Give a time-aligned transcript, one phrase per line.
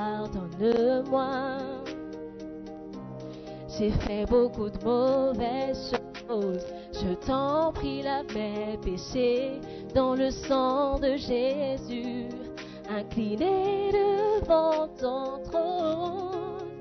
[0.00, 1.58] Pardonne-moi.
[3.68, 5.92] J'ai fait beaucoup de mauvaises
[6.26, 9.60] choses, je t'en prie la mes péchés
[9.94, 12.28] dans le sang de Jésus,
[12.88, 16.74] incliné devant ton trône,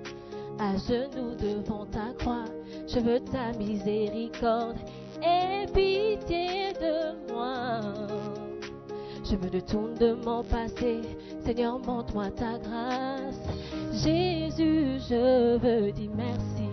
[0.59, 2.50] à genoux devant ta croix,
[2.88, 4.78] je veux ta miséricorde
[5.22, 7.81] et pitié de moi.
[9.30, 11.02] Je me détourne de mon passé,
[11.45, 13.38] Seigneur, montre-moi ta grâce.
[13.94, 16.67] Jésus, je veux dire merci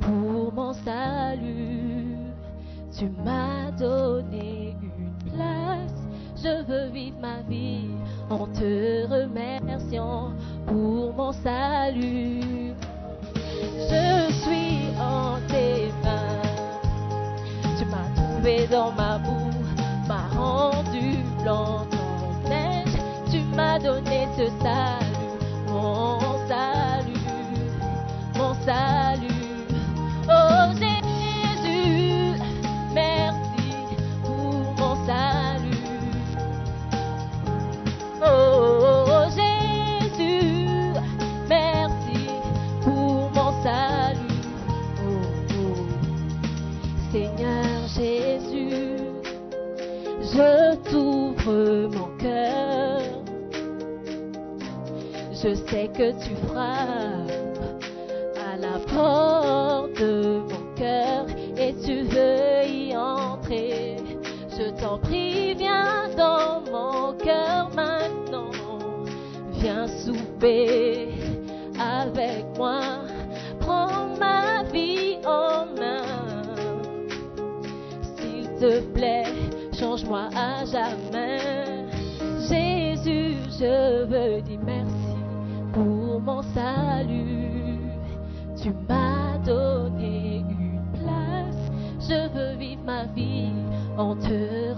[0.00, 2.16] pour mon salut.
[2.96, 7.88] Tu m'as donné une place, je veux vivre ma vie
[8.30, 10.30] en te remerciant
[10.64, 12.72] pour mon salut.
[13.90, 16.40] Je suis en tes mains.
[17.76, 19.50] Tu m'as trouvé dans ma boue,
[20.06, 21.85] m'as rendu blanc.
[23.56, 25.16] M'as donné ce salut,
[25.66, 27.14] mon salut,
[28.36, 29.28] mon salut.
[30.28, 32.38] Oh Jésus,
[32.92, 33.72] merci
[34.22, 35.86] pour mon salut.
[38.22, 40.92] Oh Jésus,
[41.48, 42.28] merci
[42.84, 44.42] pour mon salut.
[45.00, 45.76] Oh, oh.
[47.10, 48.98] Seigneur Jésus,
[50.20, 51.85] je t'ouvre
[55.46, 57.30] Je sais que tu frappes
[58.34, 61.24] à la porte de mon cœur
[61.56, 63.94] et tu veux y entrer.
[64.50, 68.50] Je t'en prie, viens dans mon cœur maintenant.
[69.52, 71.10] Viens souper
[71.78, 72.80] avec moi.
[73.60, 76.42] Prends ma vie en main.
[78.16, 79.32] S'il te plaît,
[79.78, 81.86] change-moi à jamais.
[82.48, 84.55] Jésus, je veux dire
[86.56, 87.78] salut.
[88.56, 91.70] Tu m'as donné une place.
[92.00, 93.52] Je veux vivre ma vie
[93.98, 94.72] en te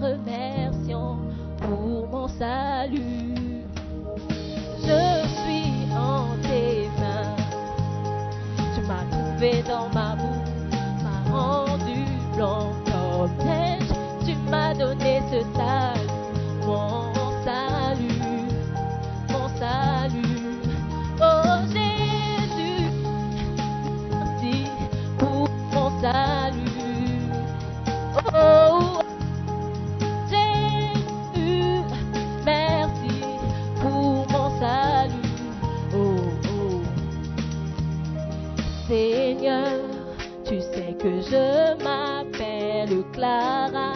[41.21, 43.93] je m'appelle Clara.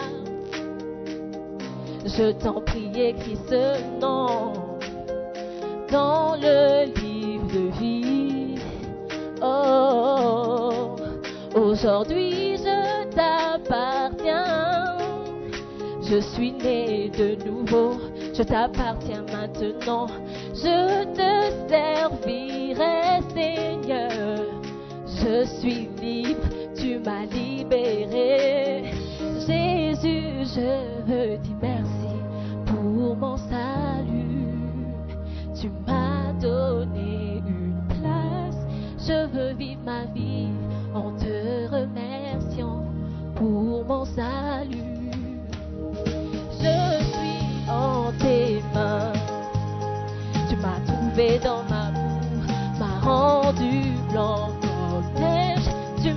[2.04, 4.52] Je t'en prie, écris ce nom
[5.90, 8.54] dans le livre de vie.
[9.42, 10.96] Oh,
[11.54, 14.96] aujourd'hui je t'appartiens.
[16.02, 17.92] Je suis né de nouveau,
[18.36, 20.06] je t'appartiens maintenant.
[20.52, 21.30] Je te
[21.68, 24.44] servirai, Seigneur.
[25.06, 26.46] Je suis libre,
[27.04, 28.92] m'as libéré.
[29.46, 32.14] Jésus, je veux dire merci
[32.66, 34.58] pour mon salut.
[35.60, 38.56] Tu m'as donné une place.
[38.98, 40.48] Je veux vivre ma vie
[40.94, 42.84] en te remerciant
[43.34, 45.10] pour mon salut.
[46.60, 49.12] Je suis en tes mains.
[50.48, 54.53] Tu m'as trouvé dans ma boue, m'as rendu blanc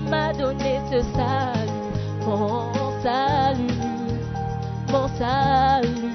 [0.08, 1.72] m'a donné ce salut,
[2.26, 2.72] mon
[3.02, 3.74] salut,
[4.90, 6.07] mon salut.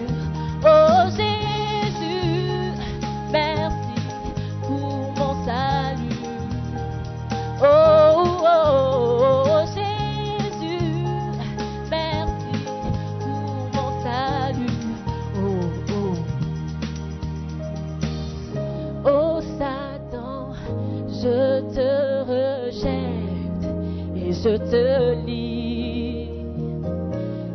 [24.32, 26.29] Je te lis.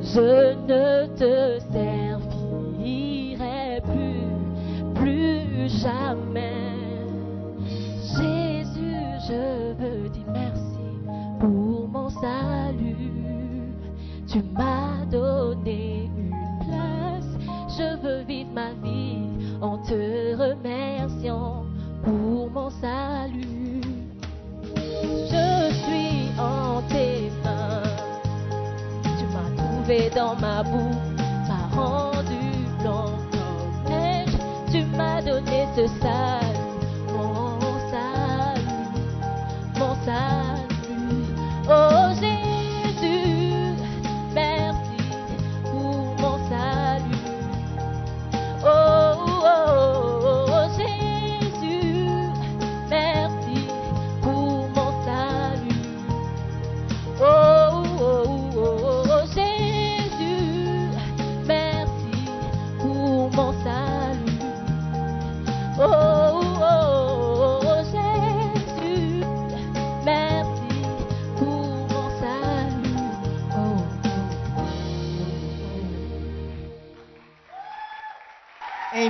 [0.01, 3.01] Je ne te servirai
[3.83, 6.75] plus, plus jamais.
[8.01, 10.85] Jésus, je veux dire merci
[11.39, 13.73] pour mon salut.
[14.27, 16.31] Tu m'as donné une
[16.65, 17.31] place.
[17.77, 19.27] Je veux vivre ma vie
[19.61, 21.65] en te remerciant
[22.03, 23.56] pour mon salut.
[26.37, 27.83] En tes mains.
[29.03, 30.95] Tu m'as trouvé dans ma boue,
[31.47, 34.37] m'as rendu blanc comme neige.
[34.71, 36.46] Tu m'as donné ce salut,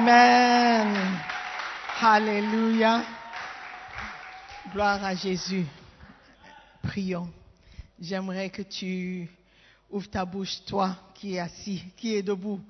[0.10, 1.20] Amen.
[2.00, 3.04] Alléluia.
[4.72, 5.66] Gloire à Jésus.
[6.82, 7.30] Prions.
[8.00, 9.30] J'aimerais que tu
[9.90, 12.62] ouvres ta bouche, toi qui es assis, qui est debout,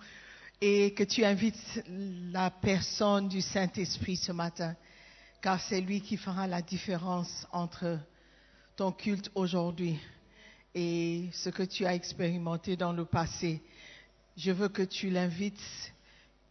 [0.59, 1.83] et que tu invites
[2.31, 4.75] la personne du Saint-Esprit ce matin,
[5.39, 7.99] car c'est lui qui fera la différence entre
[8.75, 9.99] ton culte aujourd'hui
[10.73, 13.61] et ce que tu as expérimenté dans le passé.
[14.35, 15.93] Je veux que tu l'invites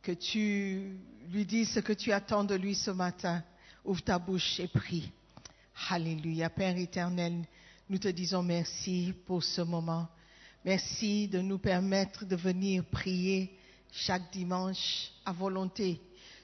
[0.07, 1.01] que tu
[1.33, 3.43] lui dises ce que tu attends de lui ce matin.
[3.85, 5.11] Ouvre ta bouche et prie.
[5.91, 6.49] Alléluia.
[6.49, 7.45] Père éternel,
[7.91, 10.07] nous te disons merci pour ce moment.
[10.65, 13.59] Merci de nous permettre de venir prier
[13.91, 16.01] chaque dimanche à volonté.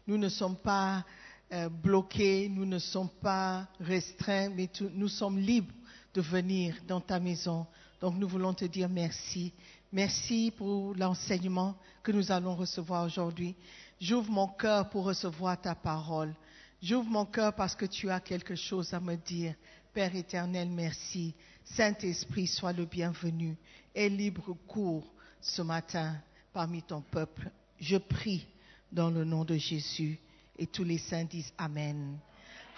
[0.08, 1.04] Nous ne sommes pas
[1.52, 5.72] euh, bloqués, nous ne sommes pas restreints, mais nous sommes libres
[6.14, 7.64] de venir dans ta maison.
[8.00, 9.52] Donc nous voulons te dire merci.
[9.92, 13.54] Merci pour l'enseignement que nous allons recevoir aujourd'hui.
[14.00, 16.34] J'ouvre mon cœur pour recevoir ta parole.
[16.82, 19.54] J'ouvre mon cœur parce que tu as quelque chose à me dire.
[19.92, 21.34] Père éternel, merci.
[21.62, 23.54] Saint-Esprit, sois le bienvenu
[23.94, 25.12] et libre cours
[25.42, 26.16] ce matin
[26.54, 27.50] parmi ton peuple.
[27.78, 28.46] Je prie
[28.90, 30.18] dans le nom de Jésus
[30.58, 32.18] et tous les saints disent Amen.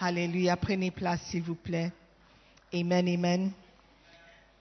[0.00, 0.56] Alléluia.
[0.56, 1.92] Prenez place, s'il vous plaît.
[2.72, 3.52] Amen, amen.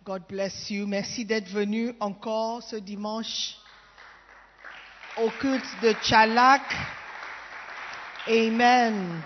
[0.03, 0.85] God bless you.
[0.85, 3.55] Merci d'être venu encore ce dimanche
[5.17, 6.61] au culte de Tchalak.
[8.27, 9.21] Amen.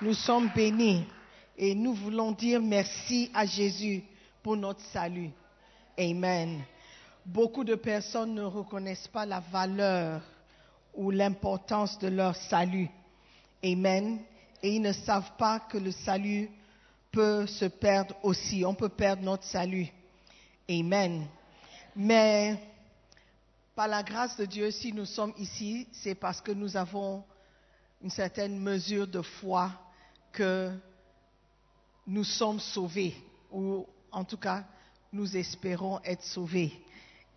[0.00, 1.06] Nous sommes bénis
[1.58, 4.02] et nous voulons dire merci à Jésus
[4.42, 5.30] pour notre salut.
[5.98, 6.62] Amen.
[7.26, 10.22] Beaucoup de personnes ne reconnaissent pas la valeur
[10.94, 12.88] ou l'importance de leur salut.
[13.62, 14.20] Amen.
[14.62, 16.48] Et ils ne savent pas que le salut
[17.16, 18.62] peut se perdre aussi.
[18.66, 19.88] On peut perdre notre salut.
[20.68, 21.26] Amen.
[21.96, 22.58] Mais
[23.74, 27.24] par la grâce de Dieu, si nous sommes ici, c'est parce que nous avons
[28.02, 29.70] une certaine mesure de foi
[30.30, 30.70] que
[32.06, 33.14] nous sommes sauvés,
[33.50, 34.64] ou en tout cas,
[35.10, 36.70] nous espérons être sauvés.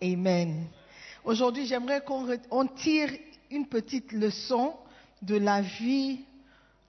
[0.04, 0.68] Amen.
[1.24, 3.12] Aujourd'hui, j'aimerais qu'on re- on tire
[3.50, 4.76] une petite leçon
[5.22, 6.20] de la vie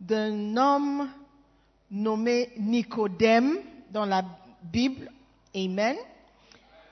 [0.01, 1.09] d'un homme
[1.91, 3.59] nommé Nicodème
[3.91, 4.25] dans la
[4.63, 5.11] Bible.
[5.55, 5.97] Amen.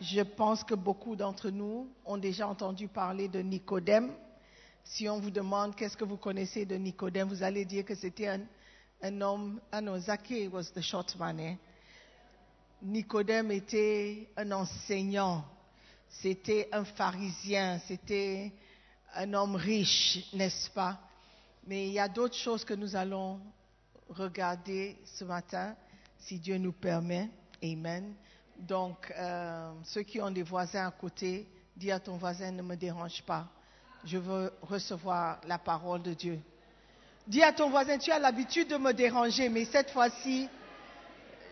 [0.00, 4.11] Je pense que beaucoup d'entre nous ont déjà entendu parler de Nicodème.
[4.85, 8.28] Si on vous demande qu'est-ce que vous connaissez de Nicodème, vous allez dire que c'était
[9.02, 9.61] un, homme.
[9.71, 11.38] Ah non, Zacchaeus was the short man.
[11.40, 11.57] eh?
[12.81, 15.45] Nicodème était un enseignant,
[16.09, 18.52] c'était un pharisien, c'était
[19.14, 21.00] un homme riche, n'est-ce pas?
[21.67, 23.40] Mais il y a d'autres choses que nous allons
[24.08, 25.74] regarder ce matin,
[26.18, 27.30] si Dieu nous permet.
[27.62, 28.14] Amen.
[28.58, 31.46] Donc, euh, ceux qui ont des voisins à côté,
[31.76, 33.46] dis à ton voisin, ne me dérange pas.
[34.04, 36.40] Je veux recevoir la parole de Dieu.
[37.26, 40.48] Dis à ton voisin, tu as l'habitude de me déranger, mais cette fois-ci,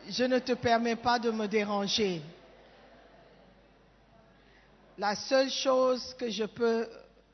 [0.08, 2.22] je ne te permets pas de me déranger.
[4.98, 6.88] La seule chose que je peux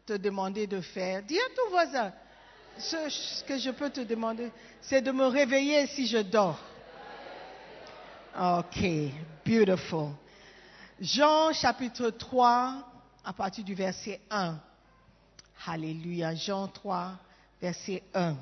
[0.04, 2.12] te demander de faire, dis à ton voisin,
[2.78, 4.50] ce que je peux te demander,
[4.80, 6.58] c'est de me réveiller si je dors.
[8.38, 8.82] Ok,
[9.44, 10.10] beautiful.
[11.00, 12.88] Jean chapitre 3,
[13.24, 14.58] à partir du verset 1.
[15.66, 16.34] Alléluia.
[16.34, 17.12] Jean 3,
[17.60, 18.36] verset 1.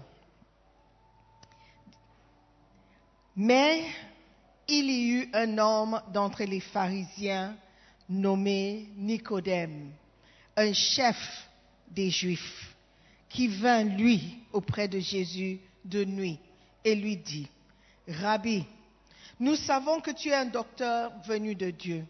[3.36, 3.84] Mais
[4.68, 7.56] il y eut un homme d'entre les pharisiens
[8.08, 9.92] nommé Nicodème,
[10.56, 11.16] un chef
[11.88, 12.69] des Juifs,
[13.30, 16.38] qui vint, lui, auprès de Jésus de nuit
[16.84, 17.48] et lui dit,
[18.06, 18.64] Rabbi,
[19.38, 22.04] nous savons que tu es un docteur venu de Dieu,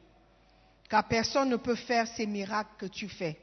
[0.89, 3.39] car personne ne peut faire ces miracles que tu fais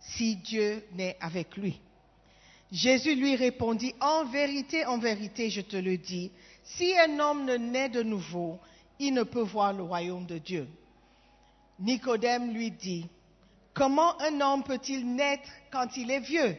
[0.00, 1.78] si Dieu n'est avec lui.
[2.72, 6.30] Jésus lui répondit, En vérité, en vérité, je te le dis,
[6.62, 8.58] si un homme ne naît de nouveau,
[8.98, 10.68] il ne peut voir le royaume de Dieu.
[11.80, 13.06] Nicodème lui dit,
[13.74, 16.56] Comment un homme peut-il naître quand il est vieux?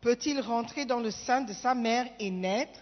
[0.00, 2.80] Peut-il rentrer dans le sein de sa mère et naître?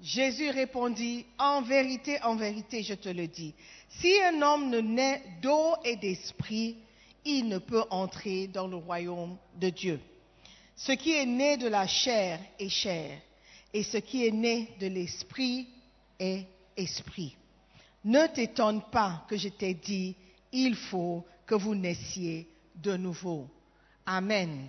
[0.00, 3.54] Jésus répondit, En vérité, en vérité, je te le dis,
[3.88, 6.76] si un homme ne naît d'eau et d'esprit,
[7.24, 10.00] il ne peut entrer dans le royaume de Dieu.
[10.76, 13.18] Ce qui est né de la chair est chair,
[13.72, 15.68] et ce qui est né de l'esprit
[16.18, 17.36] est esprit.
[18.04, 20.16] Ne t'étonne pas que je t'ai dit,
[20.52, 23.48] il faut que vous naissiez de nouveau.
[24.04, 24.68] Amen.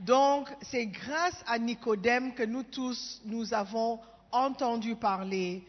[0.00, 4.00] Donc, c'est grâce à Nicodème que nous tous, nous avons
[4.30, 5.62] entendu parler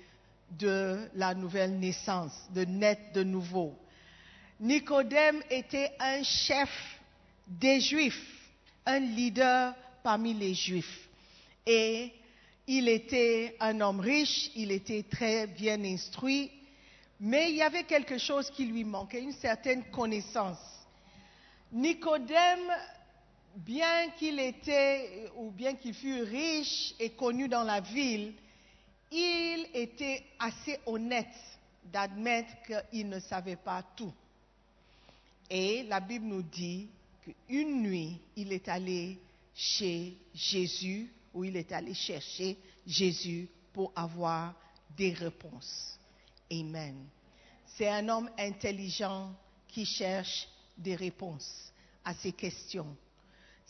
[0.52, 3.74] de la nouvelle naissance, de naître de nouveau.
[4.60, 6.70] Nicodème était un chef
[7.48, 8.52] des Juifs,
[8.86, 11.08] un leader parmi les Juifs.
[11.66, 12.12] Et
[12.68, 16.52] il était un homme riche, il était très bien instruit,
[17.20, 20.60] mais il y avait quelque chose qui lui manquait, une certaine connaissance.
[21.72, 22.72] Nicodème,
[23.56, 28.34] bien qu'il était ou bien qu'il fût riche et connu dans la ville,
[29.12, 31.28] il était assez honnête
[31.86, 32.54] d'admettre
[32.92, 34.14] qu'il ne savait pas tout.
[35.50, 36.88] Et la Bible nous dit
[37.24, 39.18] qu'une nuit, il est allé
[39.56, 44.54] chez Jésus, ou il est allé chercher Jésus pour avoir
[44.96, 45.98] des réponses.
[46.52, 47.08] Amen.
[47.76, 49.34] C'est un homme intelligent
[49.68, 51.72] qui cherche des réponses
[52.04, 52.96] à ses questions.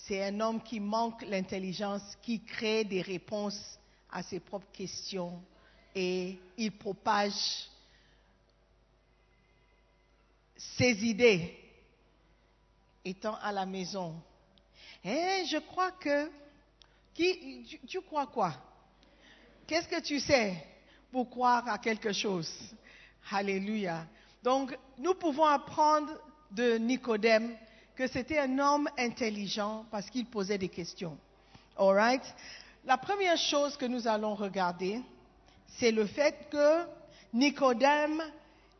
[0.06, 3.78] C'est un homme qui manque l'intelligence, qui crée des réponses
[4.12, 5.42] à ses propres questions
[5.94, 7.68] et il propage
[10.56, 11.58] ses idées
[13.04, 14.16] étant à la maison.
[15.04, 16.30] Et je crois que...
[17.14, 18.54] Qui, tu, tu crois quoi?
[19.68, 20.66] Qu'est-ce que tu sais
[21.12, 22.50] pour croire à quelque chose?
[23.32, 24.08] Alléluia.
[24.42, 26.14] Donc, nous pouvons apprendre
[26.52, 27.58] de Nicodème
[28.00, 31.18] que c'était un homme intelligent parce qu'il posait des questions.
[31.78, 32.24] All right?
[32.86, 35.02] La première chose que nous allons regarder,
[35.78, 36.86] c'est le fait que
[37.34, 38.24] Nicodème,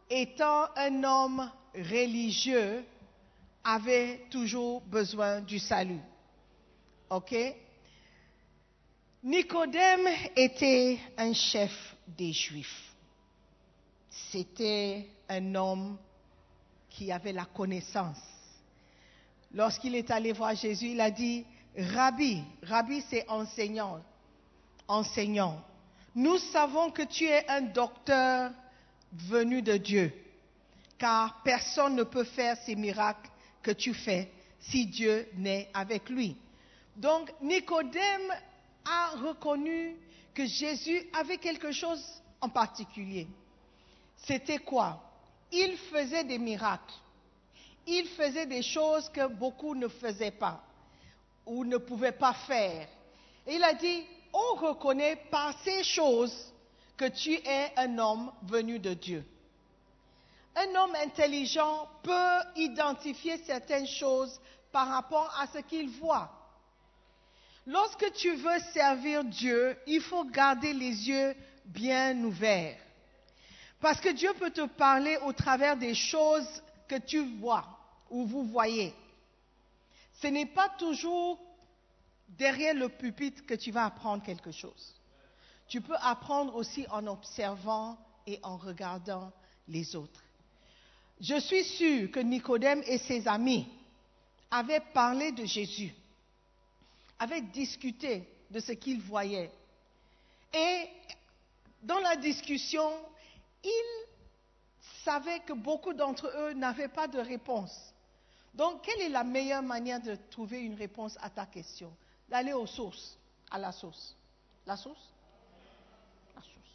[0.10, 2.86] étant un homme religieux,
[3.62, 6.00] avait toujours besoin du salut.
[7.10, 7.36] OK?
[9.22, 12.94] Nicodème était un chef des Juifs.
[14.32, 15.98] C'était un homme
[16.90, 18.39] qui avait la connaissance.
[19.54, 21.46] Lorsqu'il est allé voir Jésus, il a dit,
[21.78, 24.00] Rabbi, Rabbi c'est enseignant,
[24.88, 25.64] enseignant.
[26.16, 28.52] Nous savons que tu es un docteur
[29.12, 30.14] venu de Dieu,
[30.98, 33.30] car personne ne peut faire ces miracles
[33.62, 36.36] que tu fais si Dieu n'est avec lui.
[36.96, 38.34] Donc Nicodème
[38.86, 39.96] a reconnu
[40.34, 42.04] que Jésus avait quelque chose
[42.42, 43.28] en particulier.
[44.18, 45.02] C'était quoi?
[45.52, 46.94] Il faisait des miracles.
[47.88, 50.64] Il faisait des choses que beaucoup ne faisaient pas
[51.46, 52.88] ou ne pouvaient pas faire.
[53.48, 56.54] Et il a dit, on reconnaît par ces choses
[56.96, 59.26] que tu es un homme venu de Dieu.
[60.56, 64.40] Un homme intelligent peut identifier certaines choses
[64.72, 66.30] par rapport à ce qu'il voit.
[67.66, 72.78] Lorsque tu veux servir Dieu, il faut garder les yeux bien ouverts.
[73.80, 77.66] Parce que Dieu peut te parler au travers des choses que tu vois
[78.10, 78.94] ou vous voyez.
[80.22, 81.40] Ce n'est pas toujours
[82.28, 84.96] derrière le pupitre que tu vas apprendre quelque chose.
[85.68, 89.32] Tu peux apprendre aussi en observant et en regardant
[89.68, 90.24] les autres.
[91.22, 93.68] Je suis sûr que Nicodème et ses amis
[94.50, 95.94] avaient parlé de Jésus,
[97.20, 99.52] avaient discuté de ce qu'ils voyaient.
[100.54, 100.90] Et
[101.84, 102.92] dans la discussion,
[105.10, 107.76] savait que beaucoup d'entre eux n'avaient pas de réponse.
[108.54, 111.92] Donc, quelle est la meilleure manière de trouver une réponse à ta question?
[112.30, 113.18] D'aller aux sources,
[113.50, 114.16] à la source.
[114.68, 115.02] La source?
[116.36, 116.74] La source.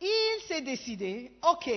[0.00, 1.68] Il s'est décidé, ok,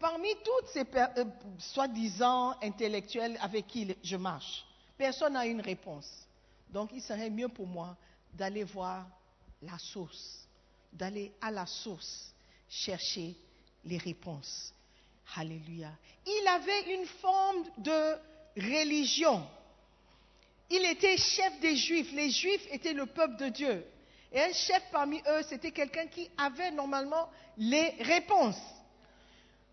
[0.00, 1.24] parmi toutes ces euh,
[1.58, 4.64] soi-disant intellectuels avec qui je marche,
[4.98, 6.26] personne n'a une réponse.
[6.70, 7.96] Donc, il serait mieux pour moi
[8.34, 9.06] d'aller voir
[9.62, 10.48] la source,
[10.92, 12.34] d'aller à la source
[12.68, 13.36] chercher
[13.86, 14.74] les réponses.
[15.36, 15.90] Alléluia.
[16.26, 18.16] Il avait une forme de
[18.56, 19.46] religion.
[20.70, 22.12] Il était chef des Juifs.
[22.12, 23.86] Les Juifs étaient le peuple de Dieu.
[24.32, 28.60] Et un chef parmi eux, c'était quelqu'un qui avait normalement les réponses.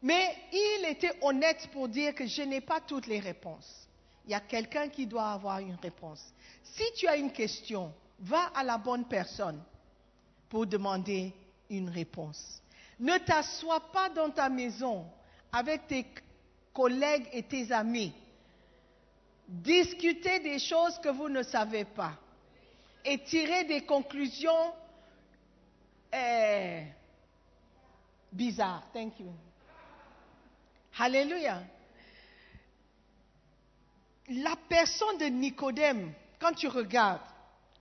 [0.01, 3.87] Mais il était honnête pour dire que je n'ai pas toutes les réponses.
[4.25, 6.23] Il y a quelqu'un qui doit avoir une réponse.
[6.63, 9.61] Si tu as une question, va à la bonne personne
[10.49, 11.33] pour demander
[11.69, 12.61] une réponse.
[12.99, 15.05] Ne t'assois pas dans ta maison
[15.51, 16.05] avec tes
[16.73, 18.13] collègues et tes amis.
[19.47, 22.13] Discutez des choses que vous ne savez pas
[23.05, 24.73] et tirez des conclusions
[26.13, 26.83] eh,
[28.31, 28.83] bizarres.
[28.93, 29.31] Thank you.
[30.99, 31.61] Alléluia.
[34.29, 37.21] La personne de Nicodème, quand tu regardes,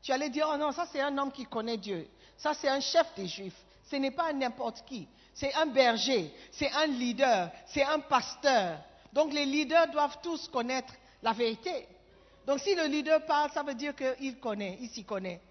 [0.02, 2.08] tu allais dire, oh non, ça c'est un homme qui connaît Dieu.
[2.36, 3.64] Ça c'est un chef des Juifs.
[3.92, 5.06] Ce n'est pas n'importe qui.
[5.34, 8.78] C'est un berger, c'est un leader, c'est un pasteur.
[9.12, 11.86] Donc les leaders doivent tous connaître la vérité.
[12.46, 15.42] Donc si le leader parle, ça veut dire qu'il connaît, il s'y connaît.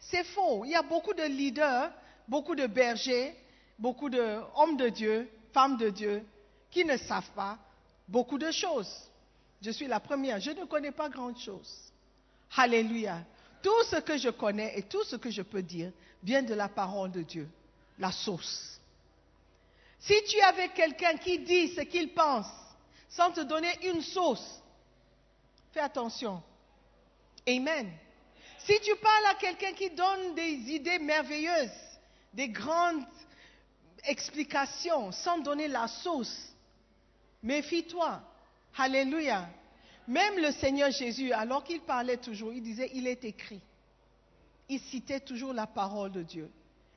[0.00, 0.64] C'est faux.
[0.64, 1.92] Il y a beaucoup de leaders,
[2.26, 3.36] beaucoup de bergers,
[3.78, 6.26] beaucoup d'hommes de Dieu, femmes de Dieu,
[6.68, 7.56] qui ne savent pas
[8.08, 8.92] beaucoup de choses.
[9.62, 10.40] Je suis la première.
[10.40, 11.92] Je ne connais pas grand-chose.
[12.56, 13.20] Alléluia.
[13.62, 15.92] Tout ce que je connais et tout ce que je peux dire
[16.24, 17.48] vient de la parole de Dieu,
[17.98, 18.80] la source.
[19.98, 22.46] Si tu avais quelqu'un qui dit ce qu'il pense
[23.08, 24.62] sans te donner une source,
[25.72, 26.42] fais attention.
[27.48, 27.90] Amen.
[28.58, 31.70] Si tu parles à quelqu'un qui donne des idées merveilleuses,
[32.32, 33.04] des grandes
[34.04, 36.52] explications sans donner la source,
[37.42, 38.20] méfie-toi.
[38.76, 39.48] Alléluia.
[40.06, 43.60] Même le Seigneur Jésus, alors qu'il parlait toujours, il disait, il est écrit.
[44.68, 46.50] Il citait toujours la parole de Dieu.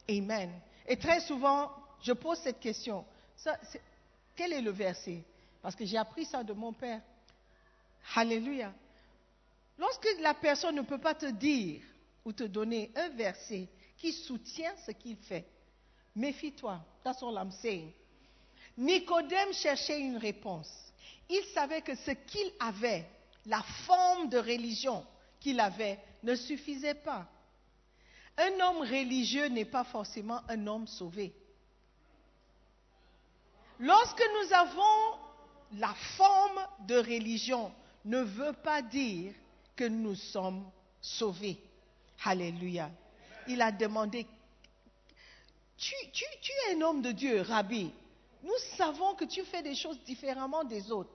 [0.10, 0.52] Amen.
[0.90, 1.72] Et très souvent,
[2.02, 3.06] je pose cette question.
[4.36, 5.24] quel est le verset?
[5.62, 7.02] Parce que j'ai appris ça de mon père.
[8.16, 8.74] Alléluia.
[9.78, 11.82] Lorsque la personne ne peut pas te dire
[12.26, 15.46] ou te donner un verset qui soutient ce qu'il fait,
[16.16, 16.82] méfie-toi.
[17.04, 17.92] That's all I'm saying.
[18.78, 20.72] Nicodème cherchait une réponse.
[21.30, 23.06] Il savait que ce qu'il avait,
[23.46, 25.06] la forme de religion
[25.40, 27.28] qu'il avait, ne suffisait pas.
[28.40, 31.34] Un homme religieux n'est pas forcément un homme sauvé.
[33.80, 35.20] Lorsque nous avons
[35.74, 37.72] la forme de religion,
[38.06, 39.34] ne veut pas dire
[39.76, 40.70] que nous sommes
[41.02, 41.62] sauvés.
[42.24, 42.90] Alléluia.
[43.48, 44.26] Il a demandé,
[45.78, 47.92] tu, es un homme de Dieu, Rabbi.
[48.44, 51.12] Nous savons que tu fais des choses différemment des autres.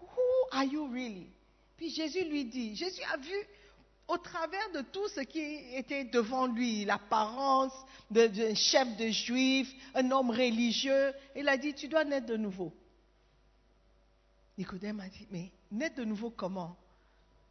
[0.00, 1.26] Who are you really?
[1.76, 3.36] Puis Jésus lui dit, Jésus a vu
[4.08, 5.40] au travers de tout ce qui
[5.74, 7.72] était devant lui, l'apparence
[8.10, 12.72] d'un chef de juif, un homme religieux, il a dit, tu dois naître de nouveau.
[14.56, 16.74] Nicodème a dit, mais naître de nouveau comment?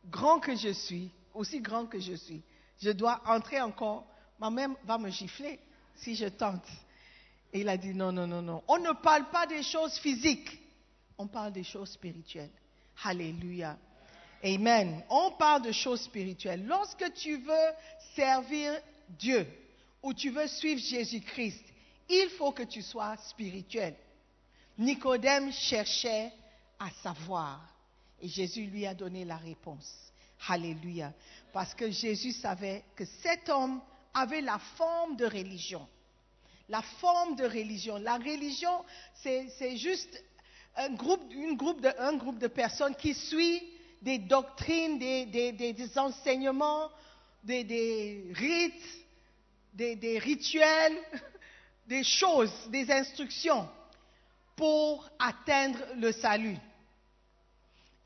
[0.09, 2.41] Grand que je suis, aussi grand que je suis,
[2.81, 4.07] je dois entrer encore,
[4.39, 5.59] ma mère va me gifler
[5.95, 6.67] si je tente.
[7.53, 10.59] Et il a dit, non, non, non, non, on ne parle pas des choses physiques,
[11.19, 12.51] on parle des choses spirituelles.
[13.03, 13.77] Alléluia.
[14.43, 15.03] Amen.
[15.09, 16.65] On parle de choses spirituelles.
[16.65, 17.73] Lorsque tu veux
[18.15, 19.47] servir Dieu
[20.03, 21.63] ou tu veux suivre Jésus-Christ,
[22.09, 23.95] il faut que tu sois spirituel.
[24.77, 26.31] Nicodème cherchait
[26.79, 27.61] à savoir
[28.21, 30.11] et Jésus lui a donné la réponse.
[30.47, 31.13] Alléluia.
[31.51, 33.81] Parce que Jésus savait que cet homme
[34.13, 35.87] avait la forme de religion.
[36.69, 37.97] La forme de religion.
[37.97, 38.83] La religion,
[39.15, 40.23] c'est juste
[40.75, 41.23] un groupe,
[41.55, 43.63] groupe de, un groupe de personnes qui suit
[44.01, 46.89] des doctrines, des, enseignements,
[47.43, 49.05] des, rites,
[49.73, 50.97] des, rituels,
[51.87, 53.67] des choses, des instructions
[54.55, 56.57] pour atteindre le salut.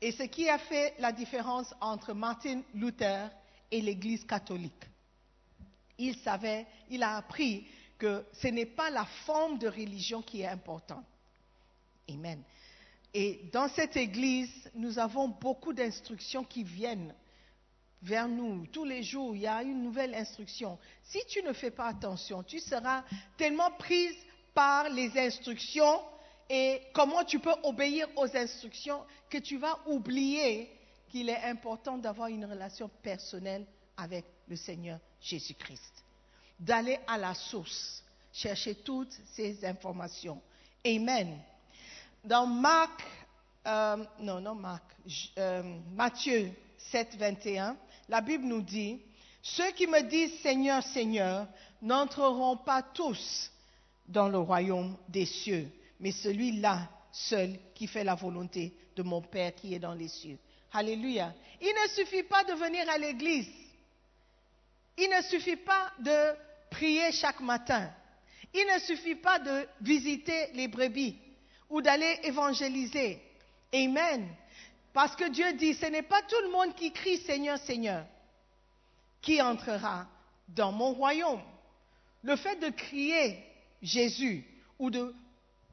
[0.00, 3.30] Et ce qui a fait la différence entre Martin Luther
[3.70, 4.84] et l'Église catholique.
[5.96, 7.66] Il savait, il a appris
[7.98, 11.04] que ce n'est pas la forme de religion qui est importante.
[12.10, 12.42] Amen.
[13.14, 17.14] Et dans cette église, nous avons beaucoup d'instructions qui viennent
[18.02, 18.66] vers nous.
[18.66, 20.78] Tous les jours, il y a une nouvelle instruction.
[21.04, 23.04] Si tu ne fais pas attention, tu seras
[23.36, 24.16] tellement prise
[24.54, 26.00] par les instructions
[26.48, 30.70] et comment tu peux obéir aux instructions que tu vas oublier
[31.10, 36.04] qu'il est important d'avoir une relation personnelle avec le Seigneur Jésus-Christ.
[36.58, 40.40] D'aller à la source, chercher toutes ces informations.
[40.84, 41.38] Amen.
[42.24, 43.02] Dans Marc,
[43.66, 44.56] euh, non, non
[45.38, 47.76] euh, Matthieu 7, 21,
[48.08, 49.00] la Bible nous dit,
[49.42, 51.48] ceux qui me disent Seigneur, Seigneur,
[51.80, 53.50] n'entreront pas tous
[54.06, 59.52] dans le royaume des cieux, mais celui-là seul qui fait la volonté de mon Père
[59.56, 60.38] qui est dans les cieux.
[60.72, 61.34] Alléluia.
[61.60, 63.50] Il ne suffit pas de venir à l'église.
[64.96, 66.36] Il ne suffit pas de
[66.70, 67.90] prier chaque matin.
[68.54, 71.16] Il ne suffit pas de visiter les brebis
[71.72, 73.18] ou d'aller évangéliser.
[73.74, 74.28] Amen.
[74.92, 78.04] Parce que Dieu dit, ce n'est pas tout le monde qui crie Seigneur, Seigneur,
[79.22, 80.06] qui entrera
[80.48, 81.40] dans mon royaume.
[82.22, 83.38] Le fait de crier
[83.80, 84.44] Jésus
[84.78, 85.14] ou de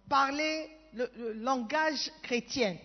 [0.07, 2.77] parler le, langage chrétien,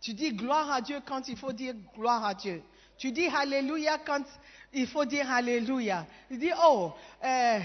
[0.00, 2.62] tu dis gloire à Dieu quand il faut dire gloire à Dieu.
[2.96, 4.24] Tu dis Alléluia quand
[4.72, 6.06] il faut dire Alléluia.
[6.28, 6.92] Tu dis oh,
[7.24, 7.58] euh,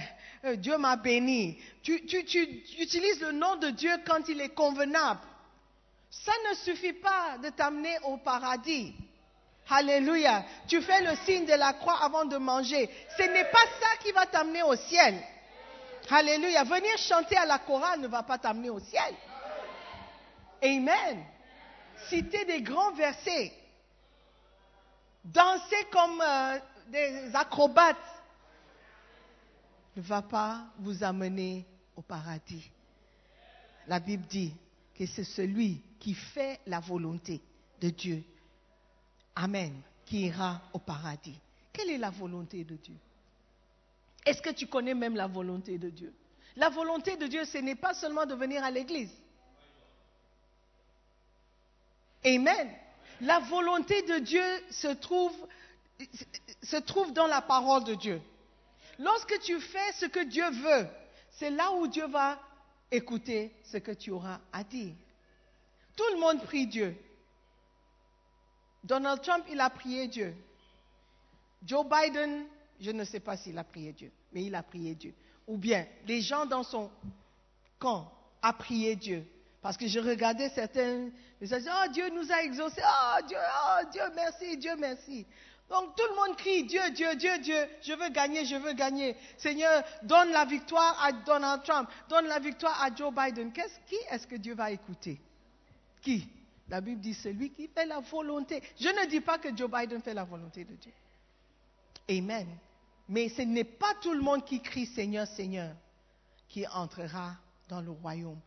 [0.45, 1.57] euh, Dieu m'a béni.
[1.83, 5.21] Tu utilises le nom de Dieu quand il est convenable.
[6.09, 8.93] Ça ne suffit pas de t'amener au paradis.
[9.69, 10.45] Alléluia.
[10.67, 12.89] Tu fais le signe de la croix avant de manger.
[13.17, 15.15] Ce n'est pas ça qui va t'amener au ciel.
[16.09, 16.63] Alléluia.
[16.63, 19.13] Venir chanter à la chorale ne va pas t'amener au ciel.
[20.63, 21.23] Amen.
[22.09, 23.51] Citer des grands versets.
[25.23, 27.97] Danser comme euh, des acrobates
[29.95, 32.69] ne va pas vous amener au paradis.
[33.87, 34.53] La Bible dit
[34.93, 37.41] que c'est celui qui fait la volonté
[37.79, 38.23] de Dieu.
[39.35, 39.73] Amen.
[40.05, 41.39] Qui ira au paradis.
[41.73, 42.95] Quelle est la volonté de Dieu?
[44.25, 46.13] Est-ce que tu connais même la volonté de Dieu?
[46.55, 49.11] La volonté de Dieu, ce n'est pas seulement de venir à l'église.
[52.25, 52.69] Amen.
[53.21, 55.33] La volonté de Dieu se trouve,
[56.65, 58.21] se trouve dans la parole de Dieu.
[58.99, 60.87] Lorsque tu fais ce que Dieu veut,
[61.31, 62.39] c'est là où Dieu va
[62.91, 64.93] écouter ce que tu auras à dire.
[65.95, 66.95] Tout le monde prie Dieu.
[68.83, 70.35] Donald Trump, il a prié Dieu.
[71.65, 72.45] Joe Biden,
[72.79, 75.13] je ne sais pas s'il a prié Dieu, mais il a prié Dieu.
[75.47, 76.91] Ou bien, les gens dans son
[77.79, 78.11] camp
[78.43, 79.25] ont prié Dieu.
[79.61, 81.09] Parce que je regardais certains,
[81.41, 85.25] ils disaient, oh Dieu nous a exaucés, oh Dieu, oh Dieu merci, Dieu merci.
[85.69, 89.15] Donc tout le monde crie, Dieu, Dieu, Dieu, Dieu, je veux gagner, je veux gagner.
[89.37, 93.51] Seigneur, donne la victoire à Donald Trump, donne la victoire à Joe Biden.
[93.51, 95.19] qui est-ce que Dieu va écouter?
[96.01, 96.27] Qui?
[96.69, 98.61] La Bible dit celui qui fait la volonté.
[98.79, 100.93] Je ne dis pas que Joe Biden fait la volonté de Dieu.
[102.09, 102.47] Amen.
[103.09, 105.75] Mais ce n'est pas tout le monde qui crie Seigneur, Seigneur,
[106.47, 107.35] qui entrera
[107.67, 108.39] dans le royaume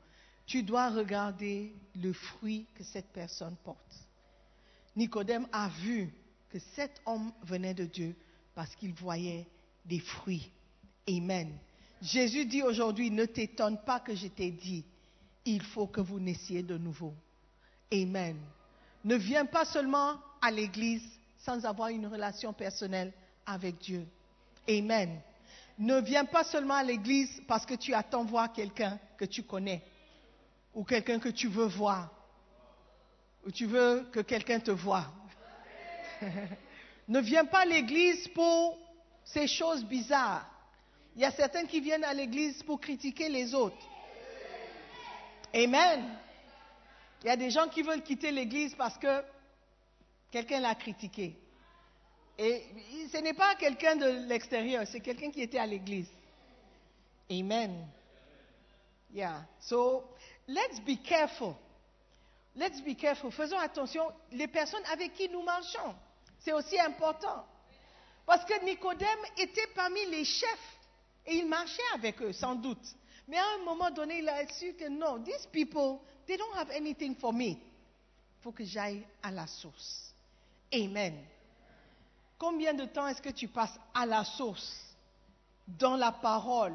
[0.48, 4.08] tu dois regarder le fruit que cette personne porte.
[4.96, 6.10] Nicodème a vu
[6.50, 8.16] que cet homme venait de Dieu
[8.54, 9.46] parce qu'il voyait
[9.84, 10.50] des fruits.
[11.08, 11.56] Amen.
[12.02, 14.84] Jésus dit aujourd'hui, ne t'étonne pas que je t'ai dit,
[15.44, 17.14] il faut que vous naissiez de nouveau.
[17.92, 18.36] Amen.
[19.04, 21.06] Ne viens pas seulement à l'église
[21.38, 23.12] sans avoir une relation personnelle
[23.46, 24.06] avec Dieu.
[24.68, 25.20] Amen.
[25.78, 29.82] Ne viens pas seulement à l'église parce que tu attends voir quelqu'un que tu connais
[30.74, 32.08] ou quelqu'un que tu veux voir,
[33.44, 35.06] ou tu veux que quelqu'un te voie.
[37.08, 38.78] ne viens pas à l'église pour
[39.24, 40.48] ces choses bizarres.
[41.16, 43.76] Il y a certains qui viennent à l'église pour critiquer les autres.
[45.54, 46.16] Amen.
[47.22, 49.22] Il y a des gens qui veulent quitter l'église parce que
[50.30, 51.34] quelqu'un l'a critiqué.
[52.38, 52.62] Et
[53.12, 56.08] ce n'est pas quelqu'un de l'extérieur, c'est quelqu'un qui était à l'église.
[57.30, 57.88] Amen.
[59.12, 59.44] Yeah.
[59.60, 60.04] So,
[60.46, 61.56] let's be careful.
[62.54, 63.32] Let's be careful.
[63.32, 64.02] Faisons attention,
[64.32, 65.94] les personnes avec qui nous marchons.
[66.40, 67.44] C'est aussi important.
[68.26, 70.78] Parce que Nicodème était parmi les chefs
[71.26, 72.94] et il marchait avec eux, sans doute.
[73.26, 76.70] Mais à un moment donné, il a su que non, these people, they don't have
[76.70, 77.50] anything for me.
[77.50, 80.14] Il faut que j'aille à la source.
[80.72, 81.14] Amen.
[82.38, 84.94] Combien de temps est-ce que tu passes à la source,
[85.66, 86.74] dans la parole,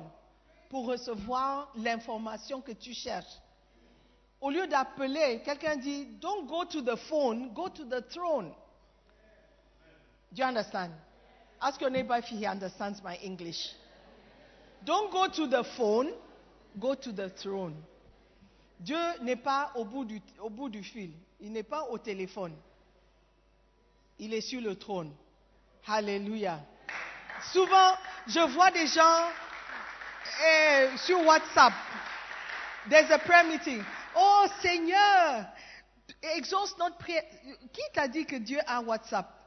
[0.70, 3.40] pour recevoir l'information que tu cherches?
[4.42, 8.54] Au lieu d'appeler, quelqu'un dit, don't go to the phone, go to the throne.
[10.34, 10.94] Do you understand?
[11.62, 13.58] Ask your neighbor if he understands my English.
[14.84, 16.12] Don't go to the phone,
[16.80, 17.76] go to the throne.
[18.80, 21.12] Dieu n'est pas au bout, du, au bout du fil.
[21.40, 22.54] Il n'est pas au téléphone.
[24.20, 25.14] Il est sur le trône.
[25.88, 26.60] Alléluia.
[27.52, 27.94] Souvent,
[28.28, 29.28] je vois des gens
[30.46, 31.74] eh, sur WhatsApp
[32.90, 33.84] There's a prayer meeting.
[34.16, 35.46] Oh Seigneur,
[36.36, 37.24] exauce notre prière.
[37.72, 39.43] Qui t'a dit que Dieu a WhatsApp?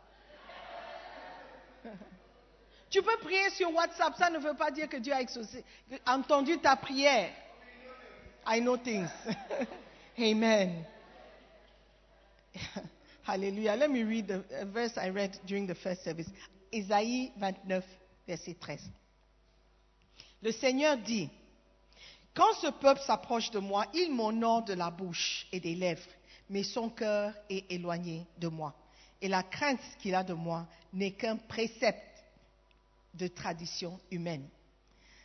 [2.90, 6.76] Tu peux prier sur WhatsApp, ça ne veut pas dire que Dieu a entendu ta
[6.76, 7.30] prière.
[8.46, 9.10] I know things.
[10.18, 10.84] Amen.
[13.26, 13.76] Hallelujah.
[13.76, 16.28] Let me read the verse I read during the first service.
[16.72, 17.84] Isaïe 29,
[18.26, 18.80] verset 13.
[20.42, 21.28] Le Seigneur dit,
[22.34, 26.06] quand ce peuple s'approche de moi, il m'honore de la bouche et des lèvres,
[26.48, 28.74] mais son cœur est éloigné de moi.
[29.20, 32.15] Et la crainte qu'il a de moi n'est qu'un précepte
[33.16, 34.48] de tradition humaine.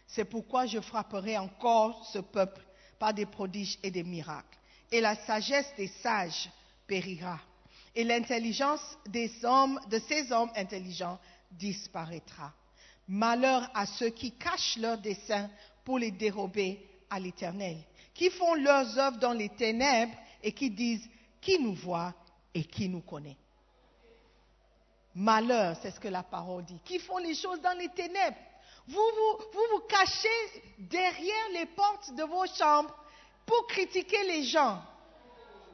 [0.08, 2.62] C'est pourquoi je frapperai encore ce peuple
[3.00, 4.58] par des prodiges et des miracles.
[4.92, 6.50] Et la sagesse des sages
[6.86, 7.40] périra.
[7.96, 11.20] Et l'intelligence des hommes, de ces hommes intelligents
[11.52, 12.54] disparaîtra.
[13.08, 15.50] Malheur à ceux qui cachent leurs desseins
[15.84, 17.78] pour les dérober à l'Éternel,
[18.14, 21.08] qui font leurs œuvres dans les ténèbres et qui disent
[21.42, 22.14] qui nous voit
[22.54, 23.38] et qui nous connaît.
[25.16, 28.38] Malheur, c'est ce que la parole dit, qui font les choses dans les ténèbres.
[28.88, 29.02] Vous
[29.54, 30.30] vous, cachez
[30.78, 32.96] derrière les portes de vos chambres
[33.46, 34.82] pour critiquer les gens,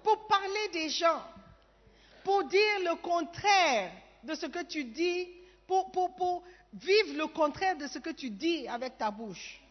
[0.03, 1.21] pour parler des gens,
[2.23, 3.91] pour dire le contraire
[4.23, 5.27] de ce que tu dis,
[5.67, 9.61] pour, pour, pour vivre le contraire de ce que tu dis avec ta bouche.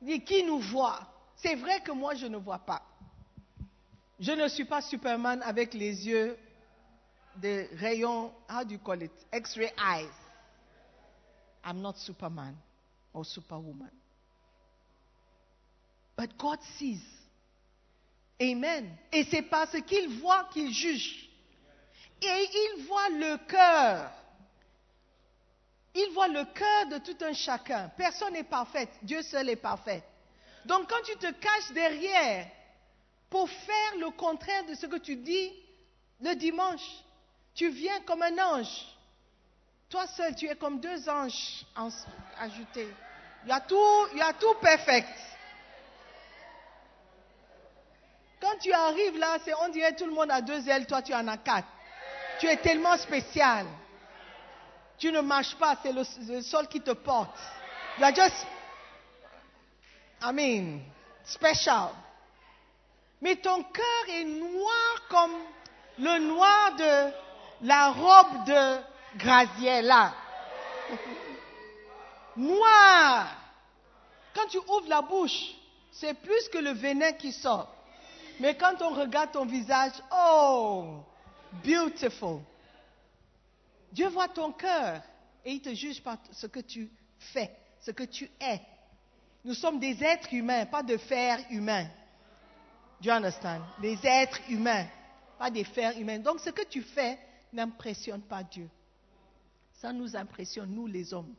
[0.00, 1.00] Dis qui nous voit
[1.36, 2.82] C'est vrai que moi je ne vois pas.
[4.20, 6.38] Je ne suis pas Superman avec les yeux
[7.40, 9.12] de rayons, how do you call it?
[9.32, 10.08] X-ray eyes.
[11.64, 12.56] I'm not Superman
[13.12, 13.90] or Superwoman.
[16.16, 17.02] But God sees.
[18.40, 18.96] Amen.
[19.12, 21.28] Et c'est parce qu'il voit qu'il juge.
[22.20, 24.10] Et il voit le cœur.
[25.94, 27.90] Il voit le cœur de tout un chacun.
[27.96, 28.88] Personne n'est parfait.
[29.02, 30.02] Dieu seul est parfait.
[30.64, 32.46] Donc quand tu te caches derrière
[33.30, 35.52] pour faire le contraire de ce que tu dis
[36.20, 37.04] le dimanche,
[37.58, 38.86] tu viens comme un ange.
[39.90, 41.66] Toi seul, tu es comme deux anges
[42.38, 42.88] ajoutés.
[43.42, 45.08] Il y a tout, il y a tout perfect.
[48.40, 51.12] Quand tu arrives là, c'est on dirait tout le monde a deux ailes, toi tu
[51.12, 51.66] en as quatre.
[52.38, 53.66] Tu es tellement spécial.
[54.96, 57.36] Tu ne marches pas, c'est le, sol qui te porte.
[57.98, 58.46] You are just,
[60.22, 60.80] I mean,
[61.24, 61.90] special.
[63.20, 65.34] Mais ton cœur est noir comme
[65.98, 67.27] le noir de
[67.62, 68.80] la robe de
[69.16, 70.14] Graziella.
[72.38, 73.36] noir.
[74.34, 75.54] Quand tu ouvres la bouche,
[75.90, 77.74] c'est plus que le venin qui sort.
[78.40, 81.02] Mais quand on regarde ton visage, oh,
[81.64, 82.40] beautiful.
[83.90, 85.02] Dieu voit ton cœur
[85.44, 88.60] et il te juge par ce que tu fais, ce que tu es.
[89.44, 91.86] Nous sommes des êtres humains, pas de fer humain.
[93.00, 93.62] Do you understand?
[93.80, 94.86] Des êtres humains,
[95.38, 96.18] pas des fers humains.
[96.18, 97.18] Donc ce que tu fais
[97.52, 98.68] n'impressionne pas Dieu.
[99.74, 101.34] Ça nous impressionne, nous les hommes.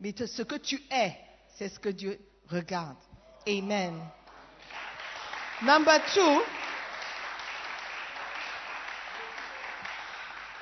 [0.00, 1.16] Mais ce que tu es,
[1.56, 2.96] c'est ce que Dieu regarde.
[3.46, 4.00] Amen.
[5.62, 6.42] Number two,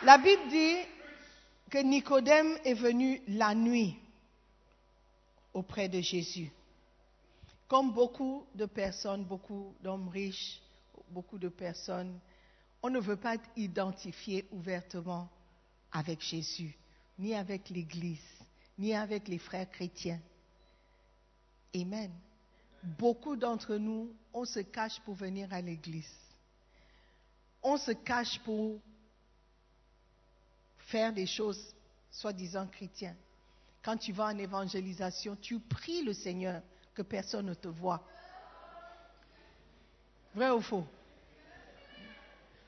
[0.05, 0.77] la Bible dit
[1.71, 3.99] que Nicodème est venu la nuit
[5.53, 6.51] auprès de Jésus.
[7.69, 10.61] Comme beaucoup de personnes, beaucoup d'hommes riches,
[11.11, 12.19] beaucoup de personnes,
[12.83, 15.29] on ne veut pas être identifié ouvertement
[15.93, 16.77] avec Jésus,
[17.19, 18.19] ni avec l'Église,
[18.79, 20.21] ni avec les frères chrétiens.
[21.75, 22.13] Amen.
[22.83, 26.15] Beaucoup d'entre nous, on se cache pour venir à l'Église.
[27.63, 28.81] On se cache pour
[30.79, 31.75] faire des choses
[32.11, 33.17] soi-disant chrétiennes.
[33.83, 36.63] Quand tu vas en évangélisation, tu pries le Seigneur
[36.95, 38.03] que personne ne te voit.
[40.35, 40.87] Vrai ou faux?